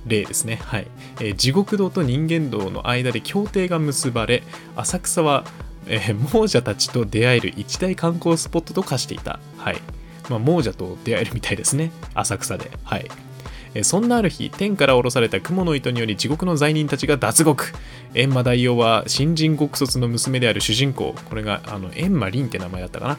[0.08, 0.56] 例ですね。
[0.64, 0.88] はい、
[1.20, 4.42] えー地獄道と人間道の間で協定が結ばれ、
[4.76, 5.46] 浅草は、
[5.86, 9.40] えー亡者たちと出会える一大観光スポットと化していた。
[9.60, 9.78] はい。
[10.28, 11.92] まあ、亡者と出会えるみたいですね。
[12.16, 12.72] 浅草で。
[12.84, 13.08] はい。
[13.84, 17.74] そんなある日、天から降ろされた雲の糸により地獄の罪人たちが脱獄。
[18.14, 21.16] 閻魔大王は新人極卒の娘である主人公。
[21.30, 23.18] これが、あの、閻魔凛って名前だったかな。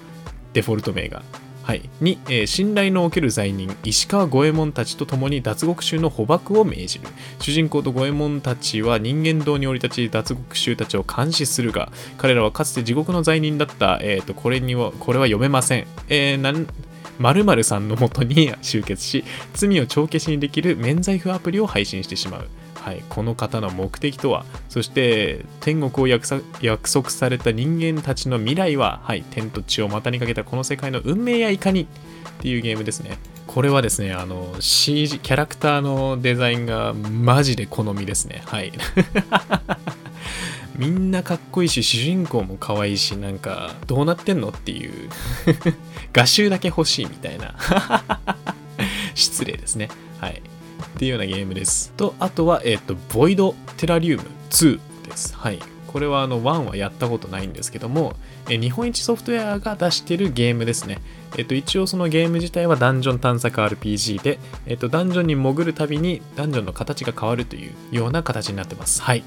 [0.52, 1.22] デフォルト名が。
[1.66, 7.06] はい、に、えー信頼のおける罪人石川五右衛門たちと共に脱獄衆の捕獲を命じる
[7.40, 16.68] 主人公と五右衛門たちは人間道に降り立ち脱獄衆たちを監視するが彼らはかつて地獄の罪人だった、えー、とこれにはこれは読めません、えーなん
[17.18, 22.48] 〇〇さんのもとに 集結し罪を帳消しにできる免罪符アプリを配信してしまう。
[22.86, 24.44] はい、この方の目的とは？
[24.68, 31.82] そして天国を約束された人間たちの未来は、はい、天と地を股にかけたこの世界の運命やいかに？
[31.82, 31.86] っ
[32.38, 33.18] ていうゲームですね。
[33.48, 38.42] これはですねあの CG キャラクターのデザインがマジで好みですね。
[38.46, 38.72] はい。
[40.78, 44.50] みんなかっこいいし主人公も可愛いしなんかどうなってんの？
[44.50, 45.08] っていう。
[46.16, 47.54] 画集だけ欲しいみたいな
[49.14, 50.42] 失礼ですねはい
[50.96, 51.92] っていうようなゲームです。
[51.92, 55.34] と、あとは、えっ、と、ボイドテラリウム2です。
[55.36, 55.58] はい。
[55.88, 58.14] これは、あの、1はやったことないんですけども、
[58.48, 61.02] え日本一ソフトウェアが出してるゲームですね。
[61.36, 69.02] えっ、と、一応そのゲーム自体はダンジョン探索 RPG で、えっ、と、ダンジョンに潜るたびにダンジョンの形が変わるというような形になってます。
[69.02, 69.22] はい。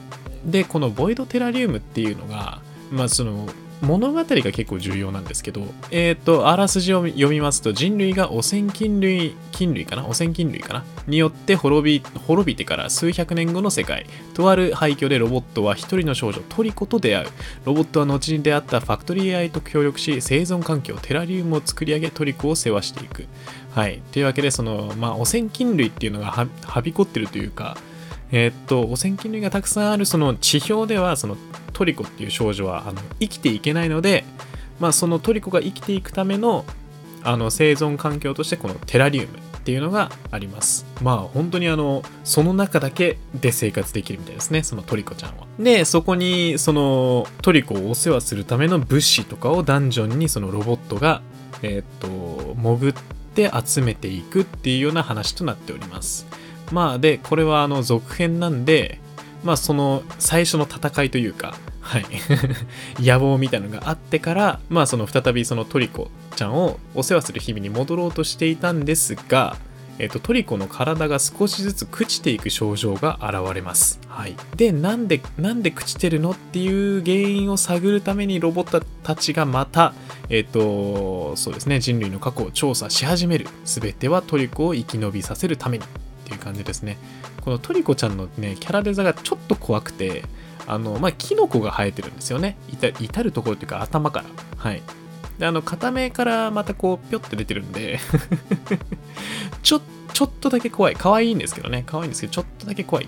[0.46, 2.62] で、このボイドテラリウムっていうのが、
[2.92, 3.48] まあ、その、
[3.82, 10.06] 物語が結構重要なんですけど、えっ、と、あらすじを読みますと、人類が汚染菌類、菌類かな？
[10.06, 10.84] 汚染菌類かな？
[11.08, 14.06] によって滅び、滅びてから数百年後の世界。
[14.34, 17.28] とある廃墟でロボットは一人の少女トリコと出会う。
[17.66, 23.28] ロボットは後に出会ったファクトリー AI と協力し、生存環境、テラリウムを作り上げトリコを世話していく。
[23.72, 24.02] はい。
[24.12, 27.78] というわけで、その、まあ、汚染菌類っていうのがははびこってるというか、
[28.32, 31.38] えーっと、汚染菌類がたくさんあるその地表では、その
[31.74, 34.26] トリコっていう少女はあの生きていけないので、
[34.80, 36.66] まあ、そのトリコが生きていくための
[37.22, 40.86] あの生存環境としてこのテラリウムっていうのがあります。
[41.02, 45.46] まあ本当にあのその中だけで生活できるみたいですね、そのトリコちゃんは。
[45.60, 51.22] で、そこにそのトリコをお世話するための物資とかをダンジョンにそのロボットが、
[51.62, 52.94] えーっと潜っ
[53.36, 56.26] て集めていくっていうような話となっております。
[56.72, 59.00] まあで、これはあの続編なんで、
[59.44, 62.06] まあその最初の戦いというか、はい、
[63.00, 69.58] 野望みたいなのがあってから、まあその再びそのトリコちゃんをお世話する日々に戻ろうとしていたんですが、
[70.00, 74.00] えっと、トリコの体が少しずつ朽ちていく症状が現れます。
[74.08, 74.36] はい。
[74.56, 79.94] で、なんで、なんで朽ちてるのっていう原因を探るためにロボットたちがまた、
[80.30, 83.48] えっと、そうですね、人類の過去を調査し始める。
[83.66, 85.84] すべてはトリコを生き延びさせるために
[86.30, 86.98] っていう感じですね。
[87.42, 90.24] このトリコちゃんのね、キャラデザがちょっと怖くて、
[90.68, 92.56] あの、まあ、キノコが生えてるんですよね。
[92.72, 94.26] 至至るところっていうか頭から。
[94.58, 94.84] はい。
[95.40, 98.00] で、あの、片目からまたこう、ぴょって出てるんで
[99.64, 99.82] ちょ、
[100.14, 100.96] ちょっとだけ怖い。
[100.96, 101.84] 可愛いんですけどね。
[101.88, 103.08] 可愛いんですけど、ちょっとだけ怖い。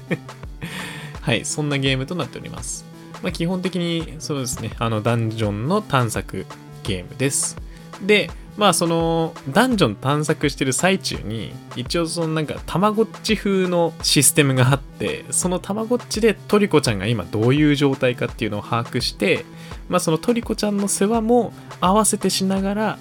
[1.22, 2.84] はい、そんなゲームとなっております。
[3.22, 6.46] まあ、基本的に、そうですね、あの、ダンジョンの探索
[6.82, 7.56] ゲームです。
[8.02, 8.30] で、
[8.60, 19.46] まあそのダンジョン探索してる最中に一応そのなんかたまごっち風のシステムがあってそのたまごっちでトリコちゃんが今どういう状態かっていうのを把握して
[19.88, 22.98] まあそのトリコちゃんの世話も合わせてしながら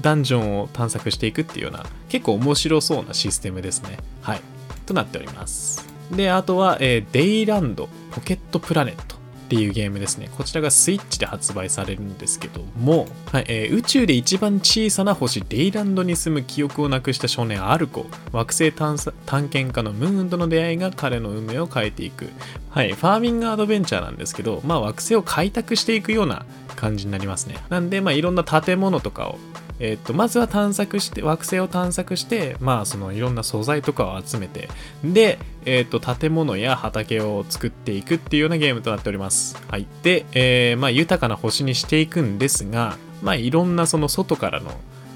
[0.00, 3.98] ダンジョンを探索していくっていうような結構面白そうなシステムですね。
[4.20, 4.40] はい。
[4.86, 5.84] となっております。
[6.12, 9.21] であとは、えーデイランドポケットプラネット。
[9.52, 10.30] っていうゲームですね。
[10.38, 18.96] こちらがスイッチで発売されるんですけども、はいえー宇宙で一番小さな星デイランドに住む記憶をなくした少年アルコ、惑星探
[19.48, 22.30] 検家のムーンとの出会いが彼の運命を変えていく。
[22.70, 27.56] はい、ファーミングアドベンチャーなんですけど、まあ惑星を開拓していくような感じになりますね。
[27.68, 29.38] なんで、まあいろんな建物とかを
[29.80, 34.68] えー、とまずは探索して惑星を探索してまあそのいろんな素材とかを集めて
[35.02, 39.56] で、えー、と建物や畑を作っていくっていうようなゲームとなっております。
[39.68, 39.86] はい。
[40.02, 44.72] で、えーまあ、豊かな星にしていくんですがまあいろんなその外からの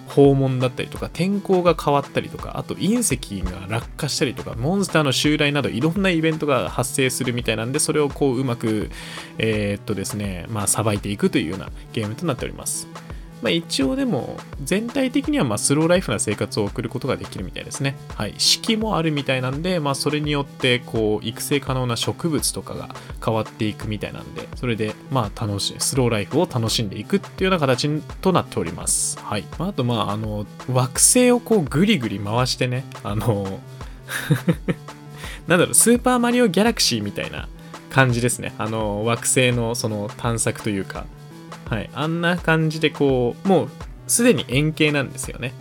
[0.09, 8.91] 訪問だったりとか天候が変わったりとかあと隕石が落下したりとかモンスターの襲来などいろんなイベントが発生するみたいなんでそれをこううまく
[9.39, 13.06] えーっとですねまあさばいていくというようなゲームとなっております。
[13.43, 17.97] まあ、一応でも全体的にはまスローライフな生活を送ることができるみたいですね。
[18.15, 18.35] はい。
[18.39, 22.89] 四季もあるみたいなんで、まあ、それによってこう育成可能な植物とかが
[23.25, 27.89] 変わっていくみたいなんで、それでまあ楽しい、スローライフを楽しんでいくっていうような形
[28.21, 29.19] となっております。
[29.19, 29.45] はい。
[29.59, 33.61] まあ、あとまあ、あの、惑星をこうぐりぐり回してね、あの、
[35.47, 37.49] なんだろう、スーパーマリオギャラクシーみたいな
[37.91, 38.55] 感じですね。
[38.59, 41.05] あの、惑星のその探索というか、
[41.69, 43.69] はい、あんな感じでこうもう
[44.07, 45.53] すでに円形なんですよね。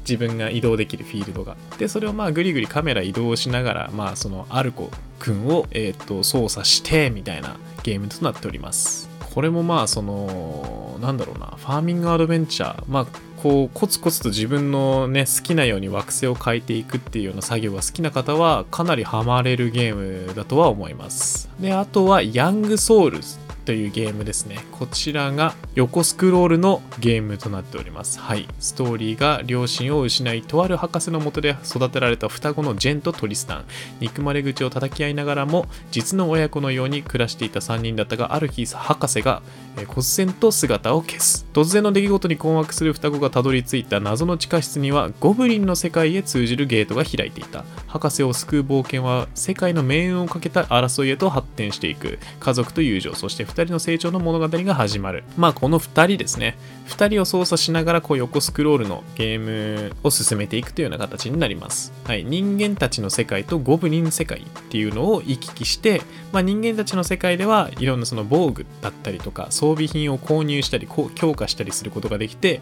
[0.00, 1.56] 自分が移動できるフィールドが。
[1.78, 9.08] でそれをまあぐりぐりカメラ移動しながらまあそのアルコ君を、えー、と操作してみたいなゲームとなっております。
[9.34, 12.84] これもまあそのなんだろうなファーミングアドベンチャー。
[12.86, 13.06] まあ
[13.42, 21.48] こうコツコツと自分のね好きなように惑星を変えていくっていうような作業が好きな方はかなりハマれるゲームだとは思います。
[21.60, 23.43] であとはヤングソウルズ。
[23.64, 24.58] というゲームですね。
[24.72, 28.20] こちらが横スクロールのゲームとなっております。
[28.20, 28.46] はい。
[28.60, 33.64] ストーリーが両親を失い、とある博士のもとで育てられた双子のジェンとトリスタン。
[34.00, 39.42] 憎まれ口を叩き合いながらも、実の親子のように暮らしていた3人だったが、ある日、博士が、
[39.76, 41.46] え忽然と姿を消す。
[41.52, 47.64] 突然の出来事に困惑する双子がたどり着いた謎の地下室には、ゴブリンの世界へ通じるゲートが開いていた。
[47.86, 52.18] 博士を救う冒険は、世界の命運をかけた争いへと発展していく。
[52.40, 55.22] 家族と友情、そして2人の成長の物語が始まる。
[55.36, 56.58] まあ、この2人ですね。
[56.88, 61.92] 2人を操作しながら、こう横スクロールのゲームを進めていくというような形になります。
[62.04, 62.24] はい。
[62.24, 66.02] 人間たちの世界とゴブリン世界っていうのを行き来して、
[66.32, 72.60] まあ、人間たちの世界ではいろんなその防具だったりとか、装備品を購入したり、強化したりすることができて、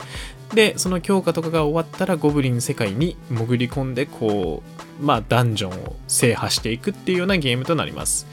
[0.54, 4.62] で、その強化とかが終わったらゴブリン世界に潜り込んで、こ
[5.00, 8.26] う、まあ、ダンジョンを制覇していくっていうようなゲームとなります。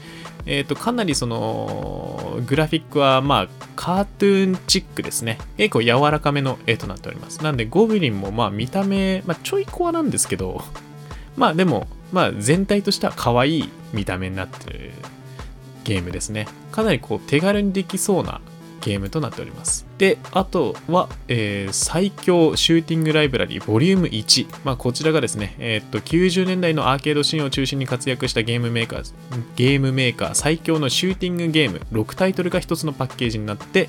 [0.50, 5.38] えっ、ー、と、かなりその、グラフィックは、まあ、カートゥーンチックですね。
[5.56, 7.40] 結構柔らかめの絵となっております。
[7.44, 10.64] なんで、ゴブリンも、まあ、見た目、まあ、ちょいコアなんですけど、
[11.38, 14.90] まあ、でも、まあ、全体としては可愛い見た目になってる
[15.84, 16.48] ゲームですね。
[16.72, 18.40] かなりこう、手軽にできそうな
[18.80, 19.86] ゲームとなっております。
[19.98, 24.48] で、あとは、えー、最強シューティングライブラリーボリューム1。
[24.64, 29.12] まあ、こちらがですね、えー、っと、90年代のアーケードシーンを中心に活躍したゲームメーカー、
[29.56, 33.88] ゲームメーカー最強のシューティングゲーム6タイトルが1つのパッケージになって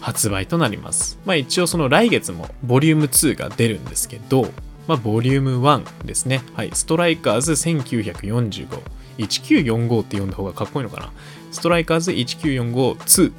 [0.00, 1.18] 発売となります。
[1.24, 4.48] まあ、一応その来月もボリューム2が出るんですけど、
[4.88, 6.42] まあ、ボリューム1ですね。
[6.54, 8.66] はい、ストライカーズ1945。
[9.18, 11.12] 1945って呼んだ方がかっこいいのかな。
[11.52, 13.32] ストライカーズ19452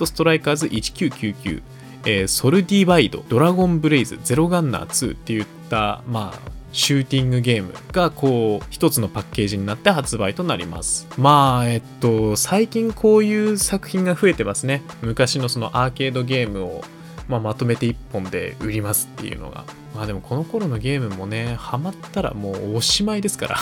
[0.00, 1.62] とストライカーズ1999、
[2.06, 11.06] えー、ソルディバイド、ドラゴンブレイズ、ゼロガンナー2っていった、まあ、シューティングゲームがこう一つのパッケージになって発売となります。
[11.18, 14.82] まあ、えっと、最近こういう作品が増えてますね。
[15.02, 16.84] 昔のそのアーケードゲームを、
[17.28, 19.64] まあ、まとめて1本で売りますっていうのが。
[19.94, 23.58] まあでもこの頃のゲームもね、ハマったらもうおしまいですから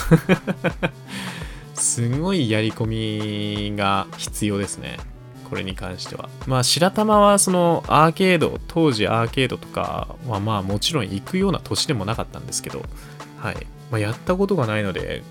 [1.75, 4.99] すごいやり込みが必要ですね。
[5.49, 6.29] これに関しては。
[6.47, 12.85] まあ、白玉はそのアーケード、当時アーケードとかはまあもちろん行くような年でもなかったんですけど、
[13.39, 13.67] はい。
[13.91, 15.23] まあ、やったことがないので、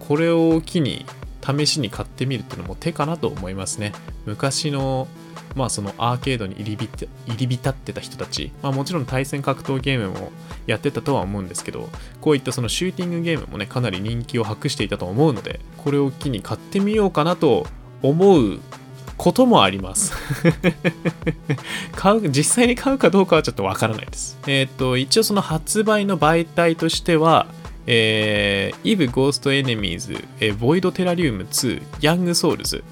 [0.00, 1.04] これを機に
[1.44, 3.92] 試しに買ってみるっていうのも手かなと思いますね。
[4.26, 5.08] 昔の
[5.54, 10.30] まあそのアーケードに入り浸入り浸ってた人たち、まあもちろん対戦格闘ゲームも
[10.66, 11.88] やってたとは思うんですけど、
[12.20, 17.66] こういったそのシューティングゲームもね、かなり人気を博していたと思うので、これを機に買ってみようかなと
[18.02, 18.60] 思う
[19.18, 20.14] こともあります
[21.94, 24.38] 買う、実際に買うかどうかはちょっとわからないです。
[24.46, 27.46] え、ー、と、一応その発売の媒体としては、
[27.86, 32.84] イブ・ゴースト・エネミーズ、ボイド・テラリウム2、ヤング・ソウルズ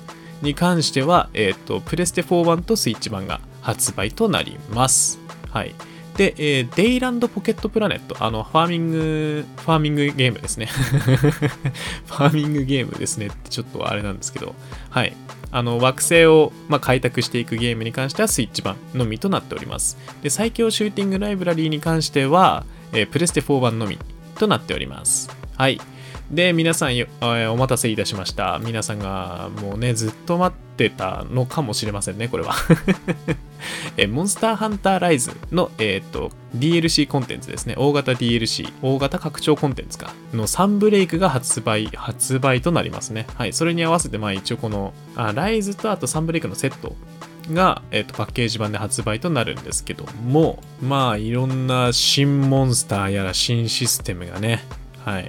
[0.42, 5.18] に関しては、え、ー、と、プレステ4版とスイッチ版が発売となります。
[5.50, 5.74] はい。
[6.16, 10.66] で、えー、デイランドポケットプラネット、あの、ファーミング、ファーミングゲームですね。
[10.66, 14.54] ファーミングゲームですねってちょっとあれなんですけど、
[14.90, 15.14] はい。
[15.52, 19.96] あの惑星を、まあ、開拓していくゲームに関してはスイッチ版のみとなっております。
[20.22, 23.98] で最強シューティングライブラリーに関しては、えー、プレステ4版のみ
[24.38, 25.30] となっております。
[25.56, 25.80] はい。
[26.30, 28.58] で、皆さん、えー、お待たせいたしました。
[28.62, 32.54] 皆さんがもうね、ずっと待ってたのかもしれませんね、これは
[33.96, 34.06] え。
[34.06, 37.74] モンスターハンターライズの、えっ、と、DLC コンテンツですね。
[37.76, 40.12] 大型 DLC、大型拡張コンテンツか。
[40.32, 43.26] の3ブレイクが発売、発売となりますね。
[43.34, 43.52] はい。
[43.52, 46.94] それに合わせて、まあ一応この、あライズとあと3ブレイクのセット
[47.52, 54.62] が、えっ、と、パッケージ版で発売となるんですけども、まあいろんな新モンスターやら新システムがね、
[55.04, 55.28] はい。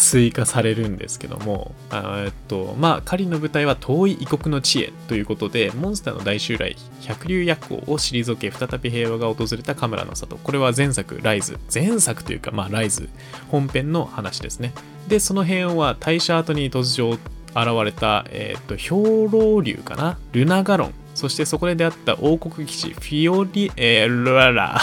[0.00, 10.36] 追加されるんですけども、えっと、まあ、仮の舞台は遠い異国の地へということで、モンスターの大襲来、百竜夜行を退け、再び平和が訪れたカムラの里。
[10.36, 11.58] これは前作、ライズ。
[11.72, 13.08] 前作というか、まあ、ライズ
[13.48, 14.72] 本編の話ですね。
[15.06, 17.18] で、その辺は大社後に突如
[17.52, 20.18] 現れた、えっと、兵糧竜かな？
[20.32, 20.94] ルナガロン。
[21.20, 24.80] そしてそこで出会った王国騎士フィオリ、えー、ララ。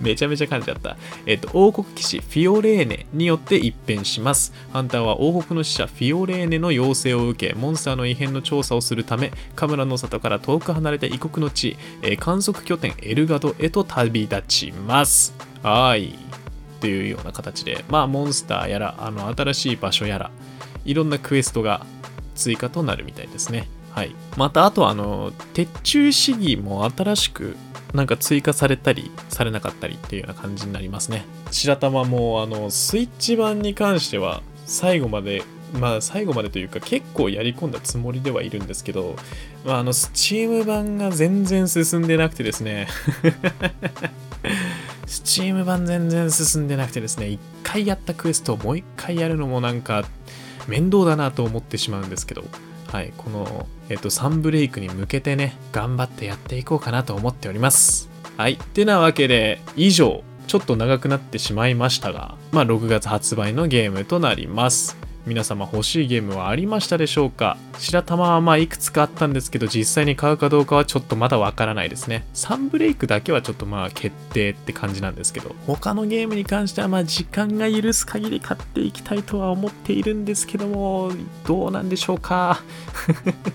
[0.00, 0.96] めちゃめちゃ噛んじゃった。
[1.26, 4.52] えっ、と、王国騎士フィオレーネによって一変します。
[4.72, 15.34] ハンターは王国の使者フィオレーネの要請を受け、モンスターの異変の調査をするため、カムラの里から遠く離れた異国の地、えー、観測拠点エルガドへと旅立ちます。
[15.64, 16.14] はい。
[16.78, 20.30] というような形で、まあ、モンスターやら、あの、新しい場所やら、
[20.84, 21.84] いろんなクエストが
[22.36, 23.68] 追加となるみたいですね。
[23.92, 24.14] はい。
[24.36, 27.56] また、あと、あの、鉄柱市議も新しく
[27.94, 31.24] なんか追加されたりされなかったりっていうような感じになりますね。
[31.50, 39.16] 白玉もあのスイッチ版に関しては最後までまあ最後までというか結構やり込んだつもりではいるんですけど、
[39.64, 42.86] まあ、あのスチーム版が全然進んでなくてですね
[45.06, 50.04] スチーム版全然進んでなくてですね一回やったクエストをもう一回やるのもなんか
[50.68, 52.44] 面倒だなと思ってしまうんですけど
[52.92, 58.10] はい、この、えっと、サンブレイクに向けてね、頑張ってやっていこうかなと思っております。
[58.36, 58.54] はい。
[58.54, 64.96] ってなわけで、以上、ちょっと長くなってしまいましたが、まあ、6月発売のゲームとなります。
[65.26, 67.56] 皆様欲しいゲームはありましたでしょうか？
[67.78, 72.24] 白玉はまあいくつかあったんですけど実際に買うかどうかはちょっとまだわからないですね。
[72.32, 81.12] サンブレイクだけはちょっとまあ決定って感じなんですけど他のゲームに関してはまあ時間が許す限り買っていきたいとは思っているんですけども
[81.46, 82.62] どうなんでしょうか？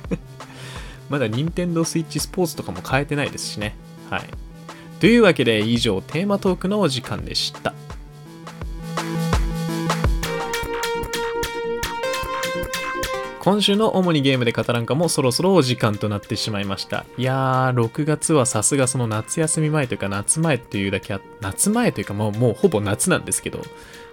[1.10, 3.76] まだ任天堂 switch スポーツとかも変えてないですしね。
[4.10, 4.30] はい。
[5.00, 7.74] というわけで以上テーマトークのお時間でした。
[13.46, 17.06] 今週の主にゲームで語らんかもそろそろお時間となってしまいました。
[17.16, 23.62] いやー、6月はさすがその夏休み前というか夏前っていうだけあ夏前というかもうもうほぼ夏なんですけど、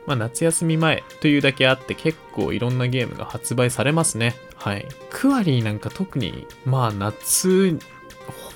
[0.06, 4.34] まあ夏休み前というだけあって結構いろんなゲームが発売されますね。
[4.56, 4.86] はい。
[5.08, 7.78] クワリーなんか特に、まあ夏、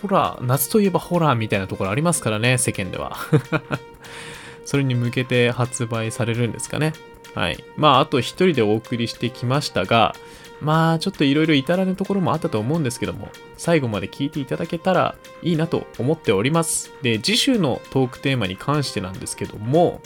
[0.03, 3.17] ホラー、夏といえばホラーみたいなところありますからね、世間では。
[4.67, 6.93] それに向けて発売されるんですかね。
[7.35, 7.65] はい。
[7.79, 10.15] まあ、あと一人でお送りしてきましたが、
[10.61, 16.93] まあちょっといろいろ至らぬところもあったと思うんですけども、最後まで聞いていただけたらいいなと思っております。
[17.03, 20.01] で、次週のトークテーマに関してなんですけども、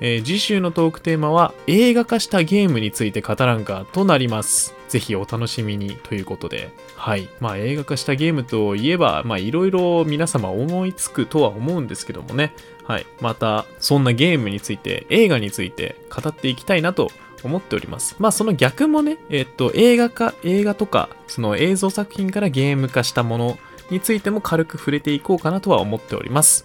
[0.00, 4.74] えー、次週のトークテーマは映画化したゲームについて語らんかとなります。
[4.88, 7.28] ぜひお楽しみにということで、はい。
[7.38, 13.06] まあ映画化したゲームといえば、まあいろいろ皆様思いつくとは思うんですけどもね、はい。
[13.20, 17.12] また、そんなゲームについて、映画について語っていきたいなと
[17.42, 18.16] 思っております。
[18.18, 23.58] まあその逆もね、えっと、映画化、映画とか、その映像作品からゲーム化したもの
[23.90, 26.64] についても軽く触れていこうかなとは思っております。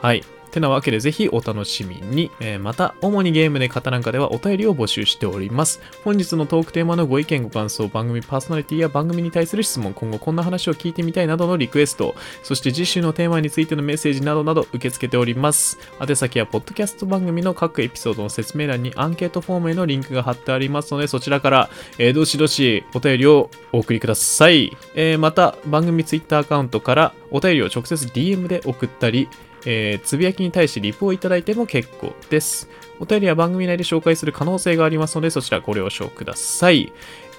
[0.00, 0.24] はい。
[0.54, 2.30] てなわけでぜひお楽しみに。
[2.40, 5.80] えー、また、主にゲームで語らんかではお便りを募集しております。
[6.04, 15.78] 本日のトークテーマのご意見ご感想、番組パーソナリティや番組に対する質問、今後こんな話を聞いてみたいなどのリクエスト、そして次週のテーマについてのメッセージなどなど受け付けております。
[16.00, 24.76] 宛先は、ポッドキャスト番組の各エピソードの説明欄にアンケートフォームへのリンクが貼ってありますので、そちらから、えー、どしどしお便りをお送りください。
[24.94, 29.28] えー、また、番組ツイッターアカウントからお便りを直接 DM で送ったり、
[29.66, 32.68] えー、つぶやきに対しリプをいただいても結構です。
[33.00, 36.92] お便りは番組内で紹介する可能性がありますので、そちらご了承ください。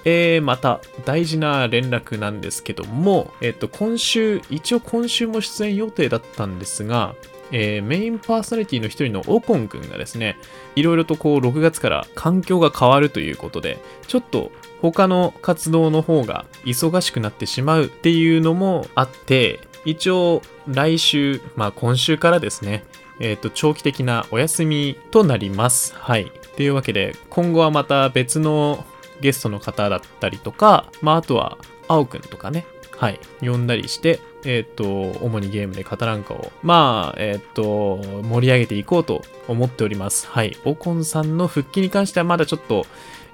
[0.06, 7.16] えー、また、大事な連絡なんですけども、えっ、と、今週、一応今週も出演予定だったんですが、
[7.52, 10.38] えー、メインパーソナリティの一人のオコンくんがですね、
[10.76, 14.52] いろいろとこう6月から環境が変わるということで、ちょっと
[14.82, 22.84] 他の活動の方が忙しくなってしまうっていうのもあって、一応来週、まあ今週からですね、
[23.20, 25.96] えっ、ー、と、長期的なお休みとなります。
[25.96, 26.32] はい。
[26.56, 28.86] というわけで、今後はまた別の
[29.22, 31.58] ゲストの方だったりとか、まああとは、
[31.88, 32.66] 青くんとかね、
[32.98, 34.86] はい、呼んだりして、えっ、ー、と、
[35.24, 40.28] 主にゲームで語らんかを、まあ、えっ、ー、と、盛り上げていこうと思っております。
[40.28, 40.58] はい。
[40.66, 42.86] オコンさんの復帰に関してはまだちょっと、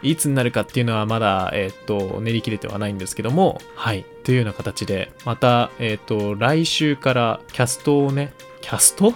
[0.02, 4.06] いつになるかっていうのはまだ、えっ、ー、と、練り切れてはないんですけども、はい。
[4.24, 9.14] というような形で、また、えっ、ー、と、来週からキャストをね、キャスト？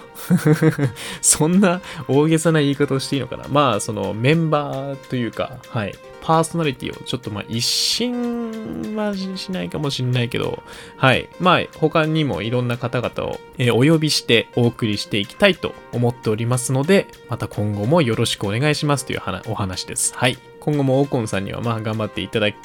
[1.22, 3.46] そんな大げさな言い方をしていいのかな？
[3.48, 10.64] まあ、そのメンバーというか、はい、パーソナリティをちょっとまあ一新はしないかもしれないけど、
[10.98, 11.30] はい。
[11.40, 20.14] まあ他にもいろんな方々を、えお呼びしてお送りしていきたいと思っておりますので、また今後もよろしくお願いしますというお話です。
[20.16, 20.38] はい。
[20.66, 22.56] 今後もオーコンさんにはまあ頑張っていただい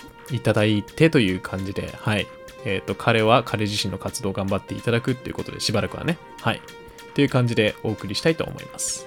[0.43, 2.27] ただいてという感じで、はい。
[2.65, 6.63] えっ、ー、と、彼は彼自身の活動を頑張っていただくっていうことでしばらくはね、はい。
[7.15, 9.07] という感じでお送りしたいと思います。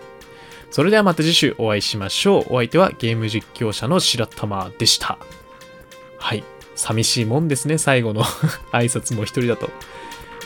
[0.70, 2.46] それではまた次週お会いしましょう。
[2.50, 5.18] お相手はゲーム実況者の白玉でした。
[6.18, 6.44] はい。
[6.76, 8.24] 寂しいもんですね、最後の
[8.72, 9.70] 挨拶も一人だと。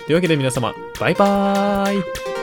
[0.05, 2.36] というわけで皆様、バイバーイ